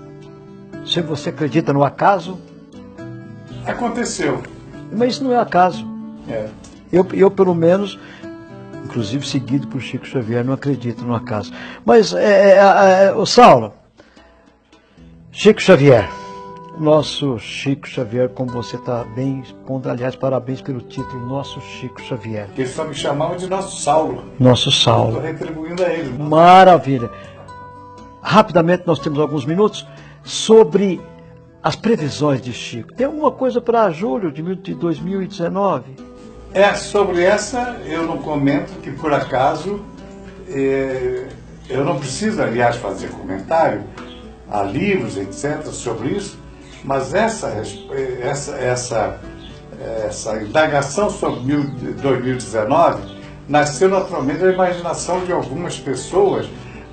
Se 0.86 1.02
você 1.02 1.30
acredita 1.30 1.74
no 1.74 1.84
acaso, 1.84 2.39
Aconteceu. 3.65 4.41
mas 4.91 5.13
isso 5.13 5.24
não 5.24 5.34
é 5.34 5.38
acaso. 5.38 5.86
É. 6.30 6.48
Eu, 6.91 7.06
eu 7.13 7.32
pelo 7.32 7.56
menos, 7.56 7.98
inclusive 8.84 9.28
seguido 9.28 9.68
por 9.68 9.82
Chico 9.82 10.06
Xavier, 10.06 10.44
não 10.44 10.54
acredito 10.54 11.04
no 11.04 11.15
acaso. 11.15 11.52
Mas, 11.84 12.13
é, 12.13 12.58
é, 12.58 13.06
é, 13.06 13.13
o 13.13 13.26
Saulo, 13.26 13.74
Chico 15.32 15.62
Xavier, 15.62 16.08
nosso 16.78 17.38
Chico 17.40 17.88
Xavier, 17.88 18.30
como 18.30 18.52
você 18.52 18.76
está 18.76 19.04
bem 19.16 19.40
expondo, 19.40 19.90
aliás, 19.90 20.16
parabéns 20.16 20.62
pelo 20.62 20.82
título, 20.82 21.26
nosso 21.26 21.60
Chico 21.62 22.02
Xavier, 22.02 22.50
Eles 22.58 22.72
só 22.72 22.84
me 22.84 22.94
chamavam 22.94 23.38
de 23.38 23.48
nosso 23.48 23.82
Saulo. 23.82 24.24
nosso 24.40 24.70
Estou 24.70 24.94
Saulo. 24.94 25.20
retribuindo 25.20 25.84
a 25.84 25.90
ele. 25.90 26.10
né? 26.12 26.24
Maravilha. 26.28 27.10
Rapidamente, 28.22 28.84
nós 28.86 29.00
temos 29.00 29.20
alguns 29.20 29.46
minutos 29.46 29.86
sobre 30.24 31.00
as 31.62 31.76
previsões 31.76 32.42
de 32.42 32.54
Chico. 32.54 32.94
Tem 32.94 33.06
alguma 33.06 33.32
coisa 33.32 33.62
para 33.62 33.90
julho 33.92 34.32
de 34.32 34.42
mil- 34.42 34.56
de 34.56 34.74
2019? 34.76 35.96
É, 36.54 36.74
sobre 36.74 37.24
essa 37.24 37.78
eu 37.86 38.06
não 38.06 38.18
comento 38.20 38.72
que 38.82 38.92
por 38.92 39.12
acaso 39.14 39.82
eh, 40.48 41.28
eu 41.70 41.84
não 41.84 41.98
preciso, 42.00 42.42
aliás, 42.42 42.76
fazer 42.78 43.10
comentário, 43.10 43.82
há 44.50 44.62
livros, 44.64 45.18
etc., 45.18 45.66
sobre 45.66 46.10
isso, 46.10 46.38
mas 46.86 47.13
essa, 47.13 47.48
essa, 48.21 48.52
essa, 48.56 49.19
essa 50.06 50.41
indagação 50.41 51.10
sobre 51.10 51.39
mil- 51.41 51.69
2019 52.02 53.15
nasceu 53.50 53.89
naturalmente 53.89 54.39
da 54.39 54.52
imaginação 54.52 55.24
de 55.26 55.32
algumas 55.32 55.78
pessoas, 55.80 56.48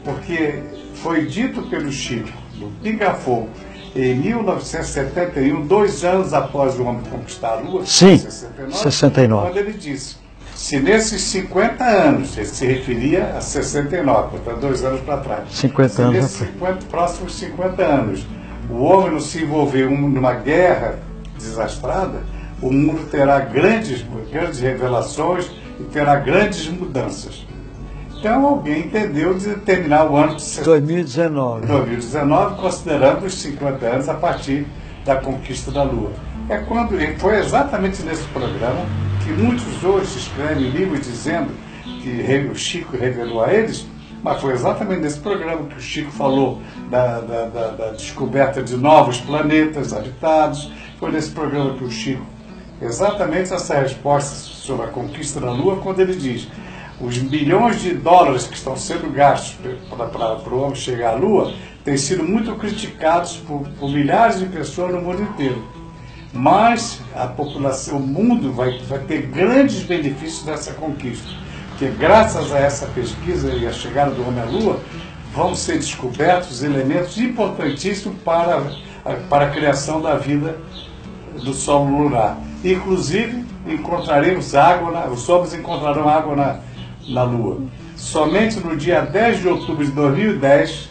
porque 0.04 0.62
foi 0.96 1.26
dito 1.26 1.62
pelo 1.68 1.90
Chico, 1.92 2.28
no 2.56 2.70
Pica-Fogo, 2.82 3.48
em 3.94 4.14
1971, 4.14 5.66
dois 5.66 6.04
anos 6.04 6.32
após 6.32 6.78
o 6.78 6.84
homem 6.84 7.02
conquistar 7.10 7.52
a 7.52 7.60
Lua, 7.60 7.84
Sim, 7.84 8.16
69, 8.18 8.72
69. 8.82 9.46
quando 9.46 9.56
ele 9.58 9.72
disse, 9.74 10.16
se 10.54 10.78
nesses 10.80 11.20
50 11.22 11.84
anos, 11.84 12.36
ele 12.36 12.46
se 12.46 12.66
referia 12.66 13.34
a 13.36 13.40
69, 13.40 14.30
portanto, 14.30 14.60
dois 14.60 14.84
anos 14.84 15.00
para 15.02 15.18
trás, 15.18 15.42
50 15.50 15.88
se 15.88 16.02
anos 16.02 16.14
nesses 16.14 16.34
atrás. 16.36 16.52
50, 16.54 16.86
próximos 16.86 17.34
50 17.34 17.82
anos, 17.82 18.26
o 18.70 18.82
homem 18.82 19.12
não 19.12 19.20
se 19.20 19.42
envolver 19.42 19.88
numa 19.90 20.34
guerra 20.34 20.98
desastrada, 21.36 22.22
o 22.60 22.72
mundo 22.72 23.10
terá 23.10 23.40
grandes, 23.40 24.04
grandes 24.30 24.60
revelações 24.60 25.50
e 25.80 25.84
terá 25.84 26.16
grandes 26.16 26.68
mudanças. 26.68 27.46
Então 28.18 28.46
alguém 28.46 28.86
entendeu 28.86 29.34
de 29.34 29.54
terminar 29.56 30.08
o 30.08 30.16
ano 30.16 30.36
de 30.36 30.60
2019. 30.60 31.66
2019, 31.66 32.60
considerando 32.60 33.26
os 33.26 33.34
50 33.34 33.84
anos 33.84 34.08
a 34.08 34.14
partir 34.14 34.64
da 35.04 35.16
conquista 35.16 35.72
da 35.72 35.82
Lua. 35.82 36.12
É 36.48 36.58
quando 36.58 36.96
foi 37.18 37.38
exatamente 37.38 38.02
nesse 38.02 38.22
programa 38.28 38.86
que 39.24 39.32
muitos 39.32 39.82
hoje 39.82 40.18
escrevem 40.18 40.70
livros 40.70 41.00
dizendo 41.00 41.50
que 42.00 42.48
o 42.50 42.54
Chico 42.54 42.96
revelou 42.96 43.42
a 43.42 43.52
eles, 43.52 43.86
mas 44.22 44.40
foi 44.40 44.52
exatamente 44.52 45.00
nesse 45.00 45.18
programa 45.18 45.66
que 45.66 45.76
o 45.76 45.80
Chico 45.80 46.10
falou 46.10 46.60
da, 46.90 47.20
da, 47.20 47.44
da, 47.46 47.70
da 47.70 47.90
descoberta 47.90 48.62
de 48.62 48.76
novos 48.76 49.20
planetas 49.20 49.92
habitados, 49.92 50.70
foi 50.98 51.10
nesse 51.10 51.30
programa 51.30 51.74
que 51.74 51.84
o 51.84 51.90
Chico 51.90 52.24
exatamente 52.80 53.52
essa 53.52 53.80
resposta 53.80 54.34
sobre 54.34 54.86
a 54.86 54.88
conquista 54.88 55.40
da 55.40 55.50
Lua, 55.50 55.76
quando 55.76 56.00
ele 56.00 56.14
diz 56.14 56.48
os 57.02 57.18
bilhões 57.18 57.80
de 57.80 57.94
dólares 57.94 58.46
que 58.46 58.54
estão 58.54 58.76
sendo 58.76 59.10
gastos 59.12 59.56
para 59.90 60.54
o 60.54 60.60
homem 60.62 60.76
chegar 60.76 61.14
à 61.14 61.16
Lua 61.16 61.52
têm 61.84 61.96
sido 61.96 62.22
muito 62.22 62.54
criticados 62.54 63.38
por, 63.38 63.68
por, 63.70 63.90
milhares 63.90 64.38
de 64.38 64.46
pessoas 64.46 64.92
no 64.92 65.02
mundo 65.02 65.20
inteiro. 65.22 65.64
Mas 66.32 67.00
a 67.14 67.26
população, 67.26 67.98
o 67.98 68.06
mundo 68.06 68.52
vai, 68.52 68.78
vai 68.84 69.00
ter 69.00 69.22
grandes 69.22 69.82
benefícios 69.82 70.44
dessa 70.44 70.72
conquista, 70.74 71.28
porque 71.82 71.96
graças 71.98 72.52
a 72.52 72.60
essa 72.60 72.86
pesquisa 72.86 73.52
e 73.52 73.66
a 73.66 73.72
chegada 73.72 74.12
do 74.12 74.24
homem 74.24 74.40
à 74.40 74.44
Lua, 74.44 74.78
vão 75.34 75.52
ser 75.52 75.78
descobertos 75.78 76.62
elementos 76.62 77.18
importantíssimos 77.18 78.20
para, 78.24 78.62
para 79.28 79.46
a 79.46 79.50
criação 79.50 80.00
da 80.00 80.14
vida 80.14 80.56
do 81.42 81.52
solo 81.52 82.04
lunar. 82.04 82.38
Inclusive, 82.64 83.44
encontraremos 83.66 84.54
água, 84.54 84.92
na, 84.92 85.06
os 85.06 85.28
homens 85.28 85.54
encontrarão 85.54 86.08
água 86.08 86.36
na, 86.36 86.60
na 87.08 87.24
Lua. 87.24 87.62
Somente 87.96 88.60
no 88.60 88.76
dia 88.76 89.00
10 89.00 89.40
de 89.40 89.48
outubro 89.48 89.84
de 89.84 89.90
2010, 89.90 90.88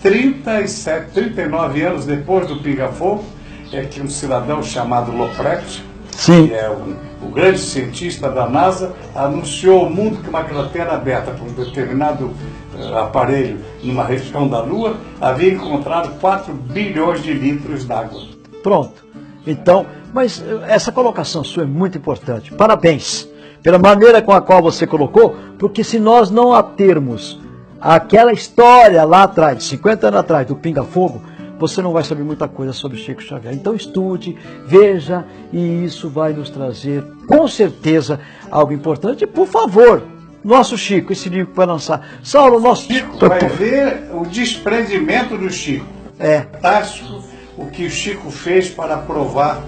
37, 0.00 1.10
39 1.14 1.82
anos 1.82 2.06
depois 2.06 2.46
do 2.46 2.58
Pinga-Fogo, 2.58 3.24
é 3.72 3.82
que 3.82 4.00
um 4.00 4.08
cidadão 4.08 4.62
chamado 4.62 5.10
Loprecht, 5.10 5.82
Sim. 6.24 6.46
que 6.46 6.54
é 6.54 6.70
o, 6.70 7.26
o, 7.26 7.30
grande 7.30 7.58
cientista 7.58 8.30
da 8.30 8.48
NASA, 8.48 8.92
anunciou 9.12 9.80
ao 9.80 9.90
mundo 9.90 10.22
que 10.22 10.28
uma 10.28 10.44
cratera 10.44 10.92
aberta 10.92 11.32
por 11.32 11.48
um 11.48 11.52
determinado 11.52 12.26
uh, 12.26 12.98
aparelho 12.98 13.58
numa 13.82 14.04
região 14.04 14.46
da 14.46 14.60
Lua 14.60 14.96
havia 15.20 15.52
encontrado 15.52 16.20
4 16.20 16.54
bilhões 16.54 17.24
de 17.24 17.32
litros 17.32 17.84
d'água. 17.84 18.22
Pronto. 18.62 19.04
Então, 19.44 19.84
mas 20.14 20.40
eh, 20.40 20.60
essa 20.68 20.92
colocação 20.92 21.42
sua 21.42 21.64
é 21.64 21.66
muito 21.66 21.98
importante. 21.98 22.52
Parabéns 22.52 23.28
pela 23.60 23.78
maneira 23.78 24.22
com 24.22 24.30
a 24.30 24.40
qual 24.40 24.62
você 24.62 24.86
colocou, 24.86 25.34
porque 25.58 25.82
se 25.82 25.98
nós 25.98 26.30
não 26.30 26.54
atermos 26.54 27.40
aquela 27.80 28.32
história 28.32 29.02
lá 29.02 29.24
atrás, 29.24 29.64
50 29.64 30.06
anos 30.06 30.20
atrás, 30.20 30.46
do 30.46 30.54
Pinga 30.54 30.84
Fogo, 30.84 31.20
você 31.62 31.80
não 31.80 31.92
vai 31.92 32.02
saber 32.02 32.24
muita 32.24 32.48
coisa 32.48 32.72
sobre 32.72 32.98
Chico 32.98 33.22
Xavier. 33.22 33.54
Então 33.54 33.72
estude, 33.74 34.36
veja, 34.66 35.24
e 35.52 35.84
isso 35.84 36.08
vai 36.08 36.32
nos 36.32 36.50
trazer, 36.50 37.04
com 37.28 37.46
certeza, 37.46 38.18
algo 38.50 38.72
importante. 38.72 39.22
E, 39.22 39.26
por 39.28 39.46
favor, 39.46 40.02
nosso 40.42 40.76
Chico, 40.76 41.12
esse 41.12 41.28
livro 41.28 41.52
que 41.52 41.56
vai 41.56 41.66
lançar. 41.66 42.18
Saulo, 42.20 42.58
nosso 42.58 42.92
Chico 42.92 43.16
vai 43.28 43.46
ver 43.48 44.10
o 44.12 44.26
desprendimento 44.26 45.38
do 45.38 45.48
Chico. 45.48 45.86
É. 46.18 46.40
Fantástico 46.40 47.22
o 47.56 47.66
que 47.66 47.86
o 47.86 47.90
Chico 47.90 48.28
fez 48.30 48.68
para 48.68 48.96
provar 48.98 49.62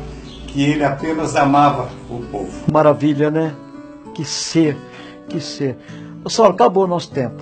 que 0.49 0.65
ele 0.65 0.83
apenas 0.83 1.37
amava 1.37 1.89
o 2.11 2.19
povo. 2.25 2.73
Maravilha, 2.73 3.31
né? 3.31 3.55
Que 4.15 4.25
ser, 4.25 4.77
que 5.29 5.39
ser. 5.39 5.77
Saulo, 6.29 6.55
acabou 6.55 6.85
o 6.85 6.89
nosso 6.89 7.13
tempo. 7.13 7.41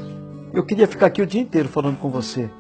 Eu 0.52 0.62
queria 0.62 0.86
ficar 0.86 1.06
aqui 1.06 1.22
o 1.22 1.26
dia 1.26 1.40
inteiro 1.40 1.70
falando 1.70 1.96
com 1.96 2.10
você, 2.10 2.50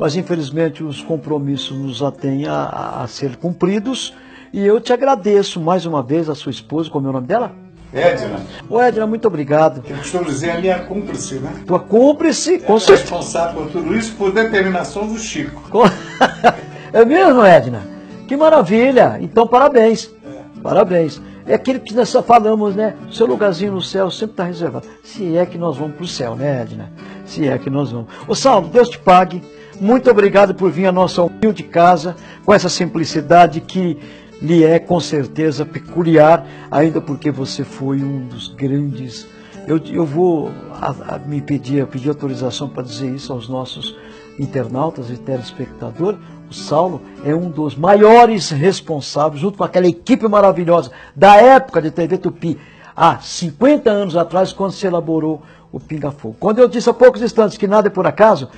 mas 0.00 0.16
infelizmente 0.16 0.82
os 0.82 1.02
compromissos 1.02 1.76
nos 1.76 2.02
atêm 2.02 2.46
a, 2.46 3.02
a 3.02 3.06
ser 3.06 3.36
cumpridos 3.36 4.14
e 4.50 4.64
eu 4.64 4.80
te 4.80 4.94
agradeço 4.94 5.60
mais 5.60 5.84
uma 5.84 6.02
vez 6.02 6.30
a 6.30 6.34
sua 6.34 6.50
esposa, 6.50 6.88
como 6.88 7.06
é 7.06 7.10
o 7.10 7.12
nome 7.12 7.26
dela? 7.26 7.52
Edna. 7.92 8.40
Ô 8.66 8.80
Edna, 8.80 9.06
muito 9.06 9.28
obrigado. 9.28 9.82
Eu 9.86 9.98
costumo 9.98 10.24
dizer 10.24 10.52
a 10.52 10.60
minha 10.60 10.78
cúmplice, 10.84 11.34
né? 11.34 11.52
Tua 11.66 11.80
cúmplice, 11.80 12.60
com 12.60 12.76
é 12.76 12.80
certeza. 12.80 13.02
responsável 13.02 13.62
por 13.62 13.70
tudo 13.70 13.94
isso 13.94 14.14
por 14.14 14.32
determinação 14.32 15.06
do 15.06 15.18
Chico. 15.18 15.62
é 16.94 17.04
mesmo, 17.04 17.44
Edna? 17.44 17.86
Que 18.26 18.36
maravilha! 18.36 19.18
Então, 19.20 19.46
parabéns. 19.46 20.10
É. 20.24 20.60
Parabéns. 20.62 21.20
É 21.46 21.54
aquilo 21.54 21.80
que 21.80 21.92
nós 21.92 22.10
falamos, 22.26 22.74
né? 22.74 22.96
Seu 23.12 23.26
lugarzinho 23.26 23.72
no 23.72 23.82
céu 23.82 24.10
sempre 24.10 24.32
está 24.32 24.44
reservado. 24.44 24.86
Se 25.04 25.36
é 25.36 25.44
que 25.44 25.58
nós 25.58 25.76
vamos 25.76 25.96
para 25.96 26.04
o 26.04 26.08
céu, 26.08 26.36
né, 26.36 26.62
Edna? 26.62 26.90
Se 27.26 27.46
é 27.46 27.58
que 27.58 27.68
nós 27.68 27.92
vamos. 27.92 28.08
Ô, 28.26 28.34
Saulo, 28.34 28.68
Deus 28.68 28.88
te 28.88 28.98
pague. 28.98 29.42
Muito 29.80 30.10
obrigado 30.10 30.54
por 30.54 30.70
vir 30.70 30.84
à 30.84 30.92
nossa 30.92 31.22
humilde 31.22 31.62
casa 31.62 32.14
com 32.44 32.52
essa 32.52 32.68
simplicidade 32.68 33.62
que 33.62 33.96
lhe 34.42 34.62
é 34.62 34.78
com 34.78 35.00
certeza 35.00 35.64
peculiar, 35.64 36.46
ainda 36.70 37.00
porque 37.00 37.30
você 37.30 37.64
foi 37.64 38.02
um 38.02 38.26
dos 38.26 38.48
grandes. 38.48 39.26
Eu, 39.66 39.78
eu 39.90 40.04
vou 40.04 40.50
a, 40.72 41.14
a, 41.14 41.18
me 41.18 41.40
pedir, 41.40 41.86
pedir 41.86 42.10
autorização 42.10 42.68
para 42.68 42.82
dizer 42.82 43.08
isso 43.14 43.32
aos 43.32 43.48
nossos 43.48 43.96
internautas 44.38 45.08
e 45.08 45.16
telespectadores. 45.16 46.20
O 46.50 46.52
Saulo 46.52 47.00
é 47.24 47.34
um 47.34 47.48
dos 47.48 47.74
maiores 47.74 48.50
responsáveis, 48.50 49.40
junto 49.40 49.56
com 49.56 49.64
aquela 49.64 49.86
equipe 49.86 50.28
maravilhosa 50.28 50.90
da 51.16 51.36
época 51.36 51.80
de 51.80 51.90
TV 51.90 52.18
Tupi, 52.18 52.58
há 52.94 53.18
50 53.18 53.88
anos 53.88 54.14
atrás, 54.14 54.52
quando 54.52 54.72
se 54.72 54.86
elaborou 54.86 55.40
o 55.72 55.80
Pinga 55.80 56.10
Fogo. 56.10 56.36
Quando 56.38 56.58
eu 56.58 56.68
disse 56.68 56.90
há 56.90 56.92
poucos 56.92 57.22
instantes 57.22 57.56
que 57.56 57.66
nada 57.66 57.86
é 57.86 57.90
por 57.90 58.06
acaso, 58.06 58.50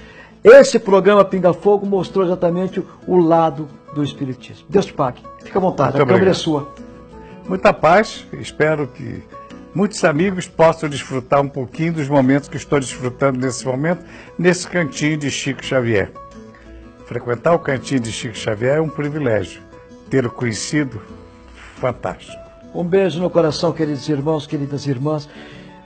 esse 0.45 0.79
programa 0.79 1.25
Pinga 1.25 1.53
Fogo 1.53 1.87
mostrou 1.87 2.25
exatamente 2.25 2.85
o 3.07 3.17
lado 3.17 3.69
do 3.95 4.03
Espiritismo. 4.03 4.67
Deus 4.69 4.87
te 4.87 4.93
pague. 4.93 5.23
Fica 5.45 5.59
à 5.59 5.63
vontade, 5.63 5.97
Muito 5.97 6.03
a 6.03 6.13
câmera 6.13 6.31
é 6.31 6.35
sua. 6.35 6.73
Muita 7.49 7.73
paz, 7.73 8.25
espero 8.35 8.87
que 8.89 9.23
muitos 9.75 10.03
amigos 10.05 10.47
possam 10.47 10.89
desfrutar 10.89 11.41
um 11.41 11.49
pouquinho 11.49 11.95
dos 11.95 12.09
momentos 12.09 12.49
que 12.49 12.57
estou 12.57 12.79
desfrutando 12.79 13.39
nesse 13.39 13.67
momento, 13.67 14.05
nesse 14.39 14.67
cantinho 14.67 15.17
de 15.17 15.31
Chico 15.31 15.65
Xavier. 15.65 16.13
Frequentar 17.07 17.53
o 17.55 17.59
cantinho 17.59 18.01
de 18.01 18.13
Chico 18.13 18.37
Xavier 18.37 18.79
é 18.79 18.81
um 18.81 18.89
privilégio. 18.89 19.61
Ter 20.09 20.25
o 20.25 20.31
conhecido, 20.31 21.01
fantástico. 21.77 22.41
Um 22.75 22.85
beijo 22.85 23.21
no 23.21 23.29
coração, 23.29 23.73
queridos 23.73 24.09
irmãos, 24.09 24.47
queridas 24.47 24.87
irmãs. 24.87 25.29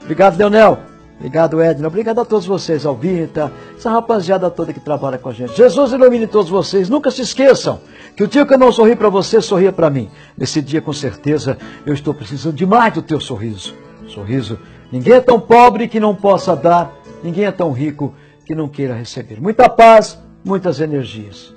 Obrigado, 0.01 0.37
Leonel. 0.37 0.96
Obrigado, 1.17 1.59
Edna. 1.61 1.87
Obrigado 1.87 2.21
a 2.21 2.25
todos 2.25 2.45
vocês, 2.45 2.85
Alvita, 2.85 3.51
essa 3.75 3.89
rapaziada 3.89 4.51
toda 4.51 4.71
que 4.71 4.79
trabalha 4.79 5.17
com 5.17 5.29
a 5.29 5.33
gente. 5.33 5.57
Jesus 5.57 5.91
ilumine 5.91 6.27
todos 6.27 6.49
vocês. 6.49 6.89
Nunca 6.89 7.09
se 7.09 7.23
esqueçam 7.23 7.79
que 8.15 8.23
o 8.23 8.27
dia 8.27 8.45
que 8.45 8.53
eu 8.53 8.57
não 8.57 8.71
sorri 8.71 8.95
para 8.95 9.09
você, 9.09 9.41
sorria 9.41 9.71
para 9.71 9.89
mim. 9.89 10.09
Nesse 10.37 10.61
dia, 10.61 10.79
com 10.79 10.93
certeza, 10.93 11.57
eu 11.85 11.93
estou 11.93 12.13
precisando 12.13 12.55
demais 12.55 12.93
do 12.93 13.01
teu 13.01 13.19
sorriso. 13.19 13.73
Sorriso. 14.07 14.59
Ninguém 14.91 15.13
é 15.13 15.19
tão 15.19 15.39
pobre 15.39 15.87
que 15.87 15.99
não 15.99 16.13
possa 16.13 16.55
dar. 16.55 16.93
Ninguém 17.23 17.45
é 17.45 17.51
tão 17.51 17.71
rico 17.71 18.13
que 18.45 18.53
não 18.53 18.67
queira 18.67 18.93
receber. 18.93 19.41
Muita 19.41 19.67
paz, 19.67 20.19
muitas 20.45 20.79
energias. 20.79 21.56